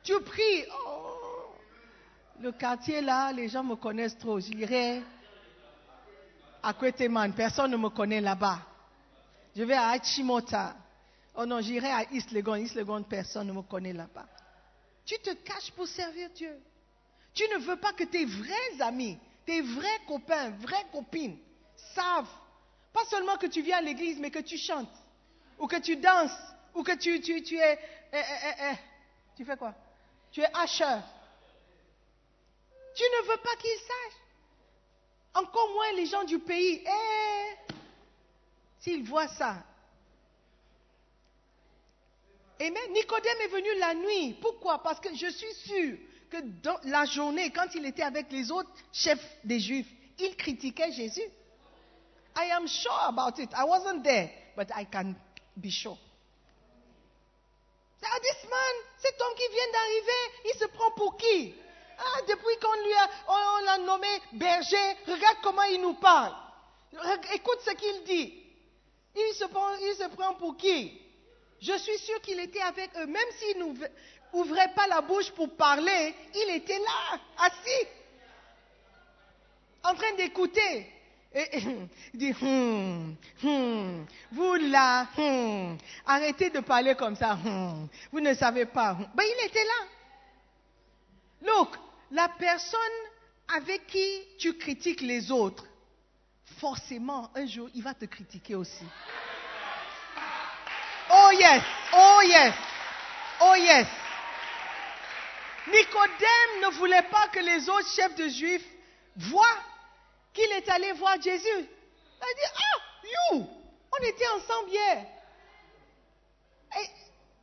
[0.09, 0.65] Tu pries.
[0.87, 1.53] Oh,
[2.41, 4.41] le quartier là, les gens me connaissent trop.
[4.41, 5.03] J'irai
[6.63, 8.61] à Kweteman, personne ne me connaît là-bas.
[9.55, 10.75] Je vais à Achimota.
[11.35, 12.55] Oh non, j'irai à East Legon.
[12.55, 14.25] East Legon, personne ne me connaît là-bas.
[15.05, 16.57] Tu te caches pour servir Dieu.
[17.35, 21.37] Tu ne veux pas que tes vrais amis, tes vrais copains, vraies copines
[21.95, 22.33] savent
[22.95, 24.89] pas seulement que tu viens à l'église, mais que tu chantes,
[25.59, 26.33] ou que tu danses,
[26.75, 27.79] ou que tu, tu, tu es...
[28.11, 28.77] Eh, eh, eh,
[29.37, 29.75] tu fais quoi?
[30.33, 31.01] Tu es usher.
[32.95, 34.21] Tu ne veux pas qu'ils sachent.
[35.35, 36.85] Encore moins les gens du pays.
[38.81, 39.57] S'ils voient ça.
[42.61, 42.93] Amen.
[42.93, 44.35] Nicodème est venu la nuit.
[44.41, 44.83] Pourquoi?
[44.83, 45.97] Parce que je suis sûr
[46.31, 50.93] que dans la journée, quand il était avec les autres chefs des Juifs, il critiquait
[50.93, 51.23] Jésus.
[52.37, 53.51] I am sure about it.
[53.55, 55.15] I wasn't there, but I can
[55.57, 55.99] be sure.
[58.01, 61.55] This man, cet homme qui vient d'arriver, il se prend pour qui
[61.99, 66.35] ah, Depuis qu'on lui a, on, l'a nommé berger, regarde comment il nous parle.
[67.33, 68.45] Écoute ce qu'il dit.
[69.15, 71.01] Il se, prend, il se prend pour qui
[71.61, 73.07] Je suis sûr qu'il était avec eux.
[73.07, 77.89] Même s'il n'ouvrait pas la bouche pour parler, il était là, assis,
[79.85, 80.93] en train d'écouter.
[81.35, 87.39] Il dit, hum, hum, vous là, hum, arrêtez de parler comme ça,
[88.11, 88.97] vous ne savez pas.
[89.15, 89.87] Ben, il était là.
[91.53, 91.77] Look,
[92.11, 92.81] la personne
[93.57, 95.65] avec qui tu critiques les autres,
[96.59, 98.85] forcément, un jour, il va te critiquer aussi.
[101.11, 101.63] Oh yes,
[101.93, 102.55] oh yes,
[103.41, 103.87] oh yes.
[105.67, 108.67] Nicodème ne voulait pas que les autres chefs de juifs
[109.17, 109.59] voient
[110.39, 111.47] qu'il est allé voir Jésus.
[111.49, 113.47] Il a dit, ah, you,
[113.93, 115.07] on était ensemble hier.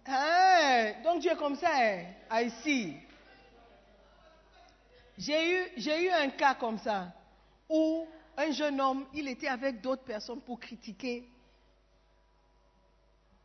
[0.07, 2.95] Hein, donc Dieu est comme ça, hein, I see.
[5.17, 7.07] J'ai eu, j'ai eu un cas comme ça,
[7.69, 11.27] où un jeune homme, il était avec d'autres personnes pour critiquer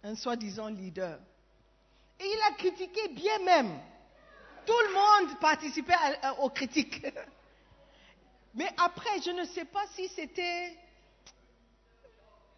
[0.02, 1.18] un soi-disant leader.
[2.18, 3.80] Et il a critiqué bien même.
[4.66, 5.94] Tout le monde participait
[6.38, 7.06] aux critiques.
[8.54, 10.76] Mais après, je ne sais pas si c'était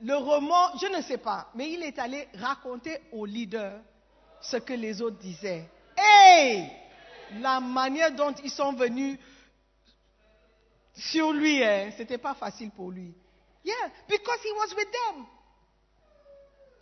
[0.01, 1.51] le roman, je ne sais pas.
[1.55, 3.81] Mais il est allé raconter au leader
[4.41, 5.69] ce que les autres disaient.
[5.97, 6.71] Hey!
[7.41, 9.19] La manière dont ils sont venus
[10.95, 13.15] sur lui, hein, c'était pas facile pour lui.
[13.65, 15.27] Yeah, because he was with them.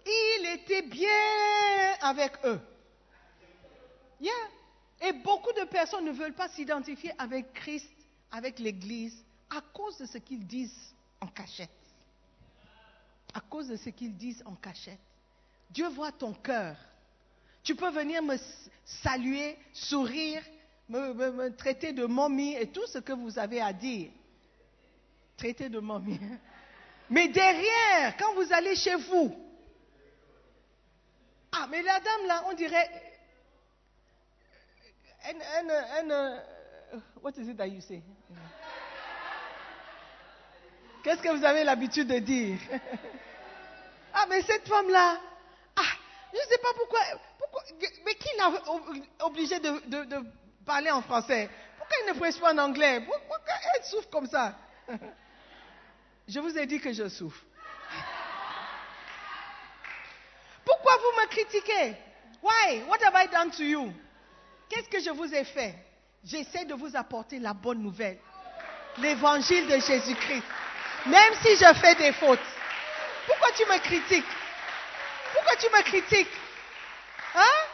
[0.07, 2.61] Il était bien avec eux.
[4.19, 4.33] Yeah.
[5.03, 7.91] Et beaucoup de personnes ne veulent pas s'identifier avec Christ
[8.31, 11.71] avec l'Église à cause de ce qu'ils disent en cachette.
[13.35, 14.99] À cause de ce qu'ils disent en cachette.
[15.71, 16.77] Dieu voit ton cœur.
[17.63, 18.37] Tu peux venir me
[18.85, 20.43] saluer, sourire,
[20.89, 24.11] me, traiter de momie et tout ce que vous avez à dire.
[25.37, 26.19] Traiter de momie.
[27.11, 29.35] Mais derrière, quand vous allez chez vous,
[31.53, 32.89] ah, mais la dame là, on dirait,
[37.23, 38.03] what is it that you say?
[41.03, 42.59] Qu'est-ce que vous avez l'habitude de dire?
[44.13, 45.21] Ah, mais cette femme-là,
[45.77, 45.83] ah,
[46.33, 46.99] je ne sais pas pourquoi,
[48.05, 48.51] mais qui l'a
[49.25, 50.25] obligé de,
[50.67, 51.49] parler en français?
[51.79, 53.07] Pourquoi il ne prêche pas en anglais?
[53.07, 54.57] Pourquoi elle souffre comme ça?
[56.29, 57.41] Je vous ai dit que je souffre.
[60.65, 61.97] Pourquoi vous me critiquez?
[62.43, 62.83] Why?
[62.89, 63.93] What have I done to you?
[64.69, 65.75] Qu'est-ce que je vous ai fait?
[66.25, 68.19] J'essaie de vous apporter la bonne nouvelle.
[68.99, 70.45] L'évangile de Jésus-Christ.
[71.07, 72.39] Même si je fais des fautes.
[73.27, 74.27] Pourquoi tu me critiques?
[75.33, 76.33] Pourquoi tu me critiques?
[77.35, 77.67] Hein?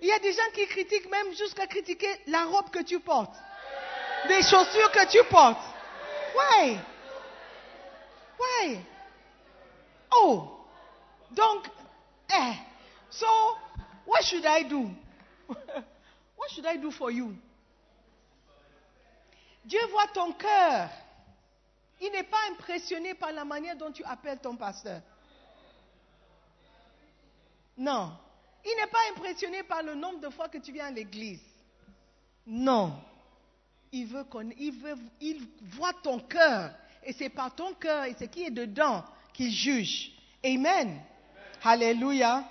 [0.00, 3.34] Il y a des gens qui critiquent même jusqu'à critiquer la robe que tu portes.
[4.28, 5.62] Les chaussures que tu portes.
[6.34, 6.78] Why
[8.38, 8.78] Why
[10.14, 10.60] Oh
[11.30, 11.66] Donc,
[12.30, 12.54] eh.
[13.10, 13.26] So,
[14.06, 14.90] what should I do?
[16.42, 17.36] What should I do for you?
[19.64, 20.90] Dieu voit ton cœur.
[22.00, 25.00] Il n'est pas impressionné par la manière dont tu appelles ton pasteur.
[27.78, 28.12] Non.
[28.64, 31.40] Il n'est pas impressionné par le nombre de fois que tu viens à l'église.
[32.44, 33.00] Non.
[33.92, 34.26] Il, veut
[34.58, 36.74] il, veut, il voit ton cœur.
[37.04, 40.10] Et c'est par ton cœur et ce qui est dedans qu'il juge.
[40.44, 41.00] Amen.
[41.62, 42.44] Alléluia.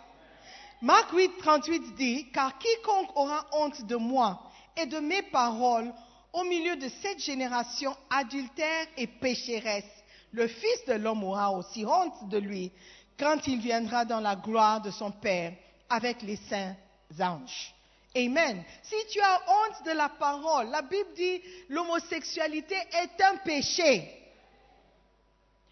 [0.81, 4.41] Marc 8, 38 dit, car quiconque aura honte de moi
[4.75, 5.93] et de mes paroles
[6.33, 9.83] au milieu de cette génération adultère et pécheresse,
[10.31, 12.71] le Fils de l'homme aura aussi honte de lui
[13.19, 15.53] quand il viendra dans la gloire de son Père
[15.89, 16.75] avec les saints
[17.19, 17.75] anges.
[18.15, 18.63] Amen.
[18.81, 24.09] Si tu as honte de la parole, la Bible dit l'homosexualité est un péché.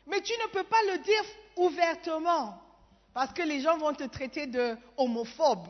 [0.06, 1.24] Mais tu ne peux pas le dire
[1.56, 2.62] ouvertement.
[3.20, 5.68] Parce que les gens vont te traiter de homophobe.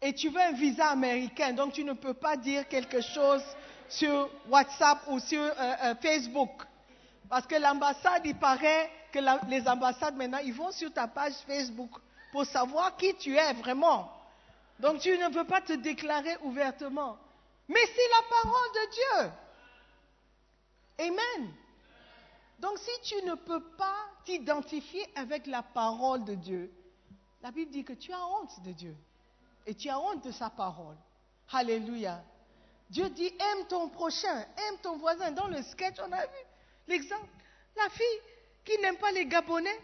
[0.00, 3.42] Et tu veux un visa américain, donc tu ne peux pas dire quelque chose
[3.90, 6.62] sur WhatsApp ou sur euh, euh, Facebook.
[7.28, 9.18] Parce que l'ambassade, il paraît que
[9.50, 11.90] les ambassades maintenant, ils vont sur ta page Facebook
[12.32, 14.10] pour savoir qui tu es vraiment.
[14.80, 17.18] Donc tu ne peux pas te déclarer ouvertement.
[17.68, 19.30] Mais c'est la parole de Dieu.
[21.00, 21.52] Amen.
[22.58, 26.72] Donc si tu ne peux pas t'identifier avec la parole de Dieu,
[27.42, 28.96] la Bible dit que tu as honte de Dieu.
[29.66, 30.96] Et tu as honte de sa parole.
[31.52, 32.22] Alléluia.
[32.90, 35.30] Dieu dit, aime ton prochain, aime ton voisin.
[35.32, 36.44] Dans le sketch, on a vu,
[36.88, 37.28] L'exemple,
[37.76, 38.20] la fille
[38.64, 39.78] qui n'aime pas les Gabonais.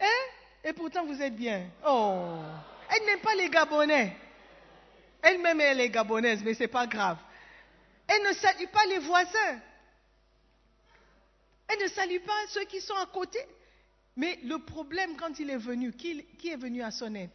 [0.00, 0.30] Hein?
[0.62, 1.66] Et pourtant, vous êtes bien.
[1.86, 2.36] Oh,
[2.90, 4.14] elle n'aime pas les Gabonais.
[5.26, 7.18] Elle-même, elle est gabonaise, mais ce n'est pas grave.
[8.06, 9.58] Elle ne salue pas les voisins.
[11.68, 13.38] Elle ne salue pas ceux qui sont à côté.
[14.16, 17.30] Mais le problème, quand il est venu, qui, est venu à son aide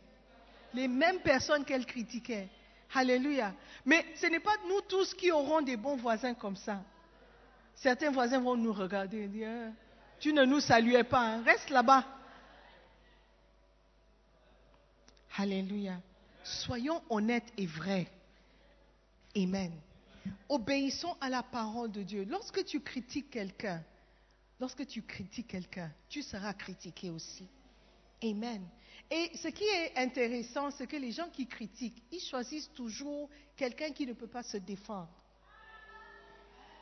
[0.73, 2.47] Les mêmes personnes qu'elle critiquait.
[2.93, 3.53] Alléluia.
[3.85, 6.81] Mais ce n'est pas nous tous qui aurons des bons voisins comme ça.
[7.75, 9.73] Certains voisins vont nous regarder et dire, hein,
[10.19, 11.43] tu ne nous saluais pas, hein.
[11.43, 12.05] reste là-bas.
[15.37, 15.99] Alléluia.
[16.43, 18.07] Soyons honnêtes et vrais.
[19.35, 19.71] Amen.
[20.49, 22.25] Obéissons à la parole de Dieu.
[22.29, 23.81] Lorsque tu critiques quelqu'un,
[24.61, 27.47] lorsque tu critiques quelqu'un, tu seras critiqué aussi.
[28.23, 28.63] Amen.
[29.09, 33.91] Et ce qui est intéressant, c'est que les gens qui critiquent, ils choisissent toujours quelqu'un
[33.91, 35.09] qui ne peut pas se défendre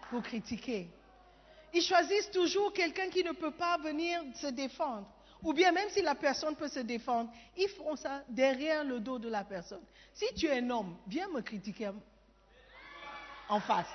[0.10, 0.90] pour critiquer.
[1.74, 5.08] Ils choisissent toujours quelqu'un qui ne peut pas venir se défendre.
[5.42, 9.20] Ou bien même si la personne peut se défendre, ils font ça derrière le dos
[9.20, 9.86] de la personne.
[10.14, 11.92] Si tu es un homme, viens me critiquer
[13.48, 13.88] en face.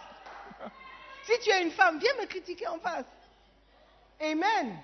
[1.25, 3.07] Si tu es une femme, viens me critiquer en face.
[4.21, 4.79] Amen.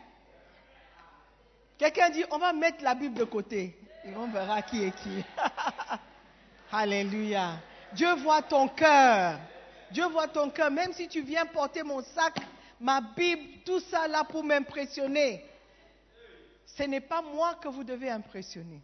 [1.78, 5.24] Quelqu'un dit, on va mettre la Bible de côté et on verra qui est qui.
[6.72, 7.54] Alléluia.
[7.92, 9.38] Dieu voit ton cœur.
[9.90, 10.70] Dieu voit ton cœur.
[10.70, 12.36] Même si tu viens porter mon sac,
[12.80, 15.44] ma Bible, tout ça là pour m'impressionner.
[16.66, 18.80] Ce n'est pas moi que vous devez impressionner.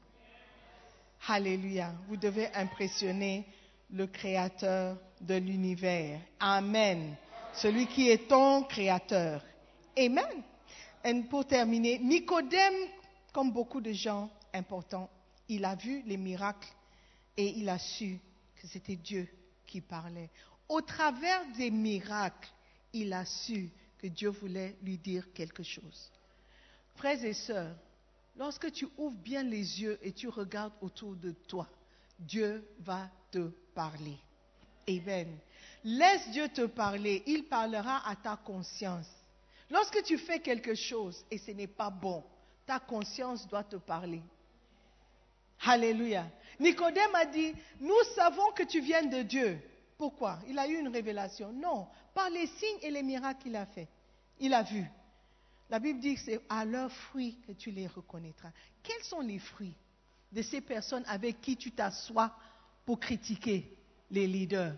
[1.29, 1.93] Alléluia.
[2.09, 3.47] Vous devez impressionner
[3.93, 6.19] le Créateur de l'univers.
[6.41, 7.15] Amen.
[7.55, 9.43] Celui qui est ton Créateur.
[9.99, 10.43] Amen.
[11.05, 12.75] Et pour terminer, Nicodème,
[13.33, 15.09] comme beaucoup de gens importants,
[15.49, 16.69] il a vu les miracles
[17.37, 18.19] et il a su
[18.57, 19.29] que c'était Dieu
[19.67, 20.31] qui parlait.
[20.69, 22.49] Au travers des miracles,
[22.93, 26.11] il a su que Dieu voulait lui dire quelque chose.
[26.97, 27.77] Frères et sœurs,
[28.37, 31.69] lorsque tu ouvres bien les yeux et tu regardes autour de toi,
[32.19, 34.17] Dieu va te parler.
[34.89, 35.39] Amen.
[35.85, 39.09] Laisse Dieu te parler, il parlera à ta conscience.
[39.71, 42.25] Lorsque tu fais quelque chose et ce n'est pas bon,
[42.67, 44.23] ta conscience doit te parler.
[45.65, 46.27] Alléluia.
[46.61, 49.59] Nicodème a dit, nous savons que tu viens de Dieu.
[49.99, 50.39] Pourquoi?
[50.49, 51.53] Il a eu une révélation.
[51.53, 53.89] Non, par les signes et les miracles qu'il a fait.
[54.39, 54.85] Il a vu.
[55.69, 58.51] La Bible dit que c'est à leurs fruits que tu les reconnaîtras.
[58.83, 59.75] Quels sont les fruits
[60.31, 62.33] de ces personnes avec qui tu t'assois
[62.85, 63.77] pour critiquer
[64.11, 64.75] les leaders?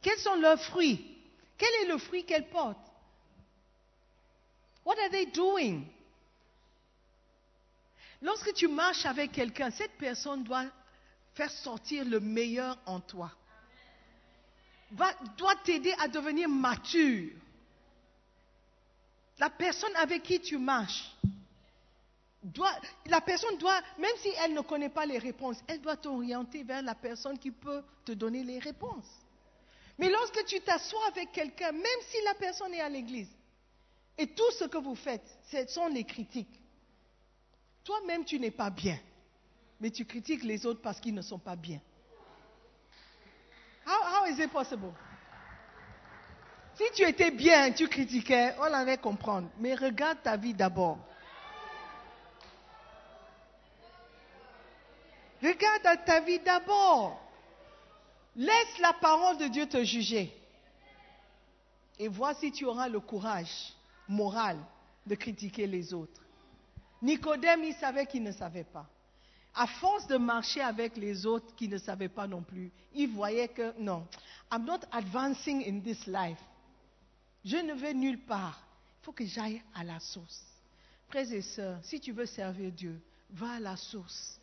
[0.00, 1.04] Quels sont leurs fruits?
[1.56, 2.85] Quel est le fruit qu'elles portent?
[4.86, 5.84] What are they doing?
[8.22, 10.66] Lorsque tu marches avec quelqu'un, cette personne doit
[11.34, 13.32] faire sortir le meilleur en toi.
[14.92, 17.32] Va, doit t'aider à devenir mature.
[19.40, 21.12] La personne avec qui tu marches,
[22.44, 22.70] doit,
[23.06, 26.80] la personne doit, même si elle ne connaît pas les réponses, elle doit t'orienter vers
[26.80, 29.10] la personne qui peut te donner les réponses.
[29.98, 33.28] Mais lorsque tu t'assois avec quelqu'un, même si la personne est à l'église,
[34.18, 36.60] et tout ce que vous faites, ce sont les critiques.
[37.84, 38.98] Toi-même, tu n'es pas bien,
[39.80, 41.80] mais tu critiques les autres parce qu'ils ne sont pas bien.
[43.86, 44.92] How, how is it possible?
[46.74, 49.48] Si tu étais bien, tu critiquais, on allait comprendre.
[49.58, 50.98] Mais regarde ta vie d'abord.
[55.42, 57.20] Regarde ta vie d'abord.
[58.34, 60.36] Laisse la parole de Dieu te juger.
[61.98, 63.72] Et vois si tu auras le courage
[64.08, 64.58] moral
[65.06, 66.22] de critiquer les autres.
[67.02, 68.88] Nicodème, il savait qu'il ne savait pas.
[69.54, 73.48] À force de marcher avec les autres qui ne savaient pas non plus, il voyait
[73.48, 74.06] que non,
[74.52, 76.38] I'm not advancing in this life.
[77.44, 78.60] Je ne vais nulle part.
[79.00, 80.44] Il faut que j'aille à la source.
[81.08, 83.00] Frères et sœurs, si tu veux servir Dieu,
[83.30, 84.38] va à la source.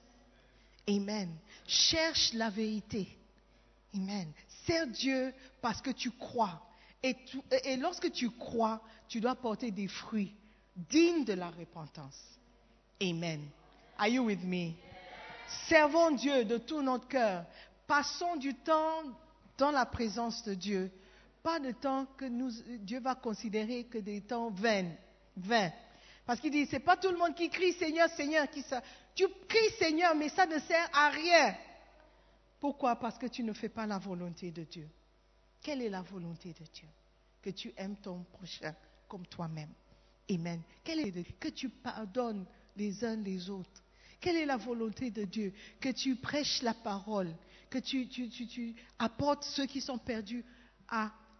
[0.87, 1.29] Amen.
[1.67, 3.07] Cherche la vérité.
[3.93, 4.31] Amen.
[4.65, 6.61] Sers Dieu parce que tu crois.
[7.03, 10.33] Et, lorsque tu crois, tu dois porter des fruits
[10.75, 12.17] dignes de la repentance.
[13.01, 13.41] Amen.
[13.97, 14.71] Are you with me?
[15.67, 17.45] Servons Dieu de tout notre cœur.
[17.85, 19.03] Passons du temps
[19.57, 20.91] dans la présence de Dieu.
[21.43, 22.25] Pas de temps que
[22.77, 24.91] Dieu va considérer que des temps vains.
[25.35, 25.71] vains.
[26.25, 28.63] Parce qu'il dit, c'est pas tout le monde qui crie Seigneur, Seigneur, qui.
[29.13, 31.53] Tu cries Seigneur, mais ça ne sert à rien.
[32.61, 32.95] Pourquoi?
[32.95, 34.87] Parce que tu ne fais pas la volonté de Dieu.
[35.63, 36.87] Quelle est la volonté de Dieu
[37.41, 38.75] Que tu aimes ton prochain
[39.07, 39.71] comme toi-même?
[40.29, 40.61] Amen.
[40.83, 42.45] Quelle que tu pardonnes
[42.75, 43.81] les uns les autres?
[44.19, 47.33] Quelle est la volonté de Dieu Que tu prêches la parole,
[47.69, 50.45] que tu, apportes ceux qui sont perdus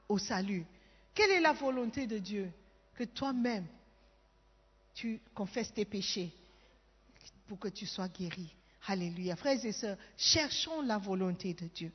[0.10, 0.66] au salut,
[1.14, 2.52] Quelle est la volonté de Dieu
[2.96, 3.68] Que toi-même,
[4.94, 6.32] tu confesses tes péchés
[7.48, 8.54] pour que tu sois guéri?
[8.88, 9.36] Alléluia.
[9.36, 11.92] Frères et sœurs, cherchons la volonté de Dieu.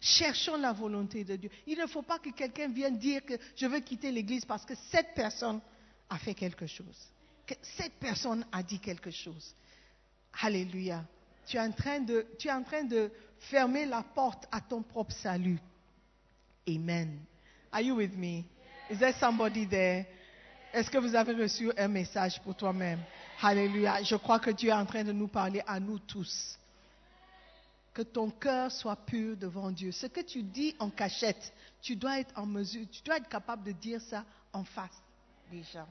[0.00, 1.50] Cherchons la volonté de Dieu.
[1.66, 4.74] Il ne faut pas que quelqu'un vienne dire que je veux quitter l'église parce que
[4.90, 5.60] cette personne
[6.08, 6.96] a fait quelque chose.
[7.62, 9.54] Cette personne a dit quelque chose.
[10.42, 11.04] Alléluia.
[11.46, 14.82] Tu es en train de, tu es en train de fermer la porte à ton
[14.82, 15.58] propre salut.
[16.68, 17.18] Amen.
[17.72, 18.44] Are you with me?
[18.90, 20.06] Is there somebody there?
[20.72, 23.00] Est-ce que vous avez reçu un message pour toi-même?
[23.40, 24.02] Alléluia.
[24.02, 26.58] Je crois que Dieu est en train de nous parler à nous tous.
[27.98, 29.90] Que ton cœur soit pur devant Dieu.
[29.90, 33.64] Ce que tu dis en cachette, tu dois être en mesure, tu dois être capable
[33.64, 35.02] de dire ça en face
[35.50, 35.88] des gens.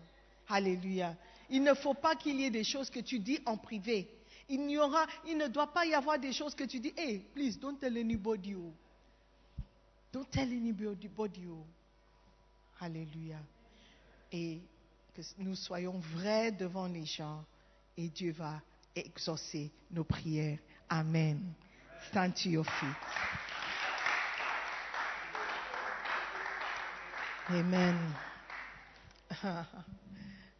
[0.48, 1.18] Alléluia.
[1.50, 4.10] Il ne faut pas qu'il y ait des choses que tu dis en privé.
[4.48, 7.20] Il, n'y aura, il ne doit pas y avoir des choses que tu dis, hey,
[7.36, 8.56] please, don't tell anybody.
[8.56, 8.72] oh.
[10.14, 11.10] Don't tell anybody.
[11.50, 11.66] oh.
[12.80, 13.42] Alléluia.
[14.32, 14.62] Et
[15.14, 17.44] que nous soyons vrais devant les gens
[17.98, 18.62] et Dieu va
[18.96, 20.60] exaucer nos prières.
[20.88, 21.54] Amen.
[22.10, 22.96] Stand to your feet.
[27.50, 27.98] Amen.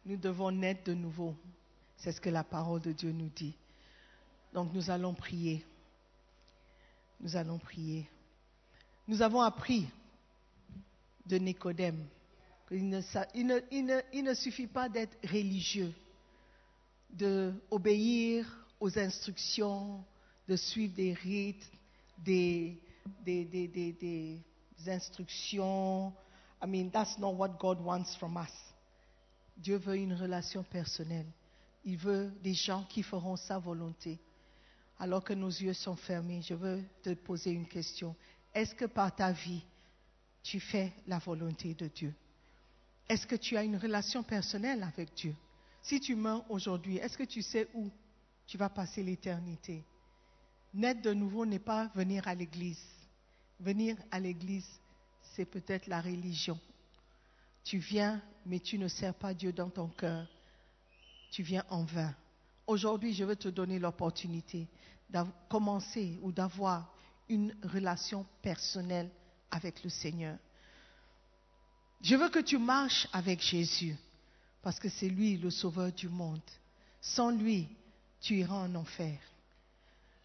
[0.06, 1.34] Nous devons naître de nouveau.
[1.96, 3.54] C'est ce que la parole de Dieu nous dit.
[4.54, 5.64] Donc nous allons prier.
[7.20, 8.08] Nous allons prier.
[9.06, 9.88] Nous avons appris
[11.26, 12.06] de Nicodème
[12.68, 15.92] qu'il ne, ne- ne suffit pas d'être religieux,
[17.10, 18.46] d'obéir
[18.80, 20.04] aux instructions,
[20.48, 21.70] de suivre des rites,
[22.24, 22.80] des,
[24.86, 26.12] instructions.
[26.62, 28.52] I mean, that's not what God wants from us.
[29.56, 31.26] Dieu veut une relation personnelle.
[31.84, 34.18] Il veut des gens qui feront sa volonté.
[34.98, 38.16] Alors que nos yeux sont fermés, je veux te poser une question.
[38.54, 39.62] Est-ce que par ta vie,
[40.42, 42.14] tu fais la volonté de Dieu?
[43.08, 45.34] Est-ce que tu as une relation personnelle avec Dieu?
[45.82, 47.90] Si tu meurs aujourd'hui, est-ce que tu sais où
[48.46, 49.84] tu vas passer l'éternité?
[50.74, 52.82] Naître de nouveau n'est pas venir à l'église.
[53.60, 54.68] Venir à l'église,
[55.34, 56.58] c'est peut-être la religion.
[57.64, 60.26] Tu viens, mais tu ne sers pas Dieu dans ton cœur.
[61.30, 62.14] Tu viens en vain.
[62.66, 64.68] Aujourd'hui, je veux te donner l'opportunité
[65.10, 66.92] de commencer ou d'avoir
[67.28, 69.10] une relation personnelle
[69.50, 70.38] avec le Seigneur.
[72.00, 73.96] Je veux que tu marches avec Jésus,
[74.62, 76.40] parce que c'est lui le sauveur du monde.
[77.00, 77.68] Sans lui,
[78.20, 79.18] tu iras en enfer.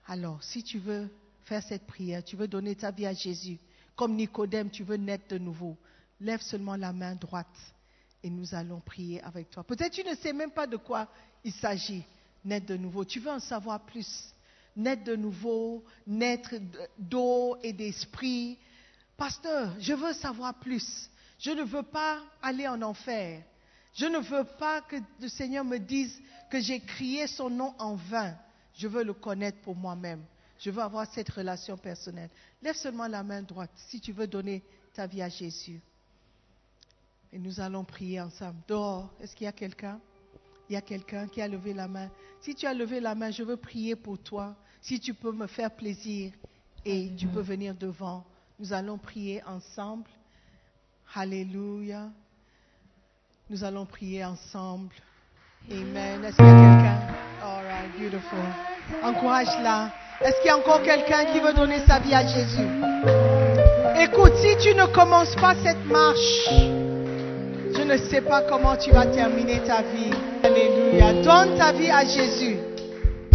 [0.08, 1.10] Alors, si tu veux
[1.46, 3.58] faire cette prière, tu veux donner ta vie à Jésus,
[3.96, 5.78] comme Nicodème, tu veux naître de nouveau,
[6.20, 7.74] lève seulement la main droite
[8.24, 9.64] et nous allons prier avec toi.
[9.64, 11.08] Peut-être tu ne sais même pas de quoi
[11.44, 12.04] il s'agit,
[12.44, 13.04] naître de nouveau.
[13.04, 14.34] Tu veux en savoir plus.
[14.76, 16.56] Naître de nouveau, naître
[16.98, 18.58] d'eau et d'esprit.
[19.18, 21.10] Pasteur, je veux savoir plus.
[21.38, 23.44] Je ne veux pas aller en enfer.
[23.94, 27.96] Je ne veux pas que le Seigneur me dise que j'ai crié son nom en
[27.96, 28.36] vain.
[28.76, 30.24] Je veux le connaître pour moi-même.
[30.60, 32.30] Je veux avoir cette relation personnelle.
[32.62, 34.64] Lève seulement la main droite si tu veux donner
[34.94, 35.82] ta vie à Jésus.
[37.32, 38.60] Et nous allons prier ensemble.
[38.68, 40.00] Dehors, est-ce qu'il y a quelqu'un?
[40.70, 42.10] Il y a quelqu'un qui a levé la main.
[42.42, 44.56] Si tu as levé la main, je veux prier pour toi.
[44.82, 46.32] Si tu peux me faire plaisir
[46.86, 48.26] et tu peux venir devant.
[48.60, 50.10] Nous allons prier ensemble.
[51.16, 52.10] Alléluia.
[53.50, 54.96] Nous allons prier ensemble.
[55.70, 56.24] Amen.
[56.24, 57.03] Est-ce qu'il y a quelqu'un?
[57.98, 58.40] Beautiful.
[59.04, 59.92] Encourage-la.
[60.22, 62.68] Est-ce qu'il y a encore quelqu'un qui veut donner sa vie à Jésus?
[64.00, 66.50] Écoute, si tu ne commences pas cette marche,
[67.76, 70.12] je ne sais pas comment tu vas terminer ta vie.
[70.44, 71.14] Alléluia.
[71.24, 72.58] Donne ta vie à Jésus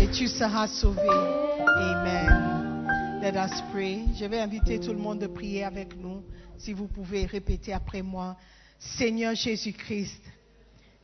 [0.00, 1.08] et tu seras sauvé.
[1.08, 3.20] Amen.
[3.22, 4.04] Let us pray.
[4.18, 6.22] Je vais inviter tout le monde de prier avec nous.
[6.56, 8.36] Si vous pouvez répéter après moi.
[8.78, 10.22] Seigneur Jésus-Christ,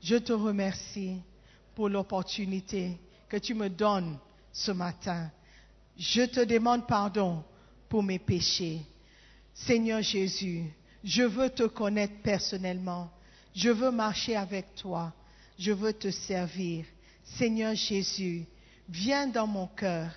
[0.01, 1.21] je te remercie
[1.75, 4.19] pour l'opportunité que tu me donnes
[4.53, 5.31] ce matin.
[5.97, 7.43] Je te demande pardon
[7.89, 8.81] pour mes péchés.
[9.55, 10.65] Seigneur Jésus,
[11.03, 13.11] je veux te connaître personnellement.
[13.55, 15.13] Je veux marcher avec toi.
[15.59, 16.85] Je veux te servir.
[17.23, 18.45] Seigneur Jésus,
[18.89, 20.11] viens dans mon cœur.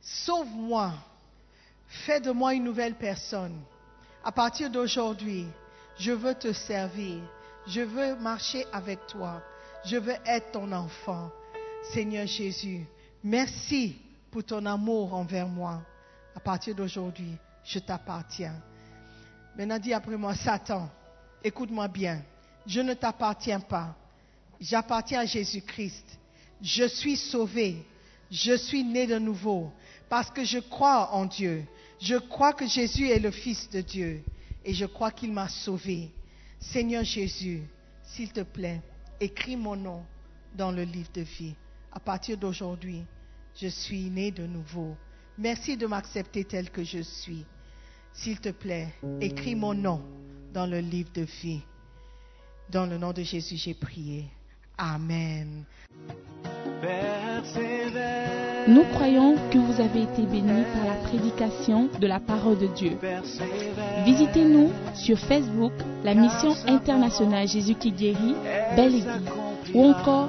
[0.00, 0.92] Sauve-moi.
[1.86, 3.60] Fais de moi une nouvelle personne.
[4.24, 5.46] À partir d'aujourd'hui,
[5.98, 7.20] je veux te servir.
[7.66, 9.42] Je veux marcher avec toi.
[9.84, 11.30] Je veux être ton enfant.
[11.92, 12.86] Seigneur Jésus,
[13.22, 13.96] merci
[14.30, 15.82] pour ton amour envers moi.
[16.34, 18.54] À partir d'aujourd'hui, je t'appartiens.
[19.56, 20.90] Maintenant, dis après moi, Satan,
[21.42, 22.22] écoute-moi bien.
[22.66, 23.94] Je ne t'appartiens pas.
[24.60, 26.18] J'appartiens à Jésus-Christ.
[26.60, 27.84] Je suis sauvé.
[28.30, 29.70] Je suis né de nouveau
[30.08, 31.64] parce que je crois en Dieu.
[32.00, 34.24] Je crois que Jésus est le Fils de Dieu
[34.64, 36.10] et je crois qu'il m'a sauvé.
[36.58, 37.62] Seigneur Jésus,
[38.02, 38.80] s'il te plaît,
[39.20, 40.04] écris mon nom
[40.56, 41.54] dans le livre de vie.
[41.94, 43.04] À partir d'aujourd'hui,
[43.54, 44.96] je suis né de nouveau.
[45.38, 47.46] Merci de m'accepter tel que je suis.
[48.12, 48.88] S'il te plaît,
[49.20, 50.02] écris mon nom
[50.52, 51.62] dans le livre de vie.
[52.68, 54.24] Dans le nom de Jésus, j'ai prié.
[54.76, 55.64] Amen.
[58.66, 62.98] Nous croyons que vous avez été bénis par la prédication de la parole de Dieu.
[64.04, 65.72] Visitez-nous sur Facebook,
[66.02, 68.34] la mission internationale Jésus qui guérit,
[68.74, 69.30] Belle Église.
[69.74, 70.28] Ou encore,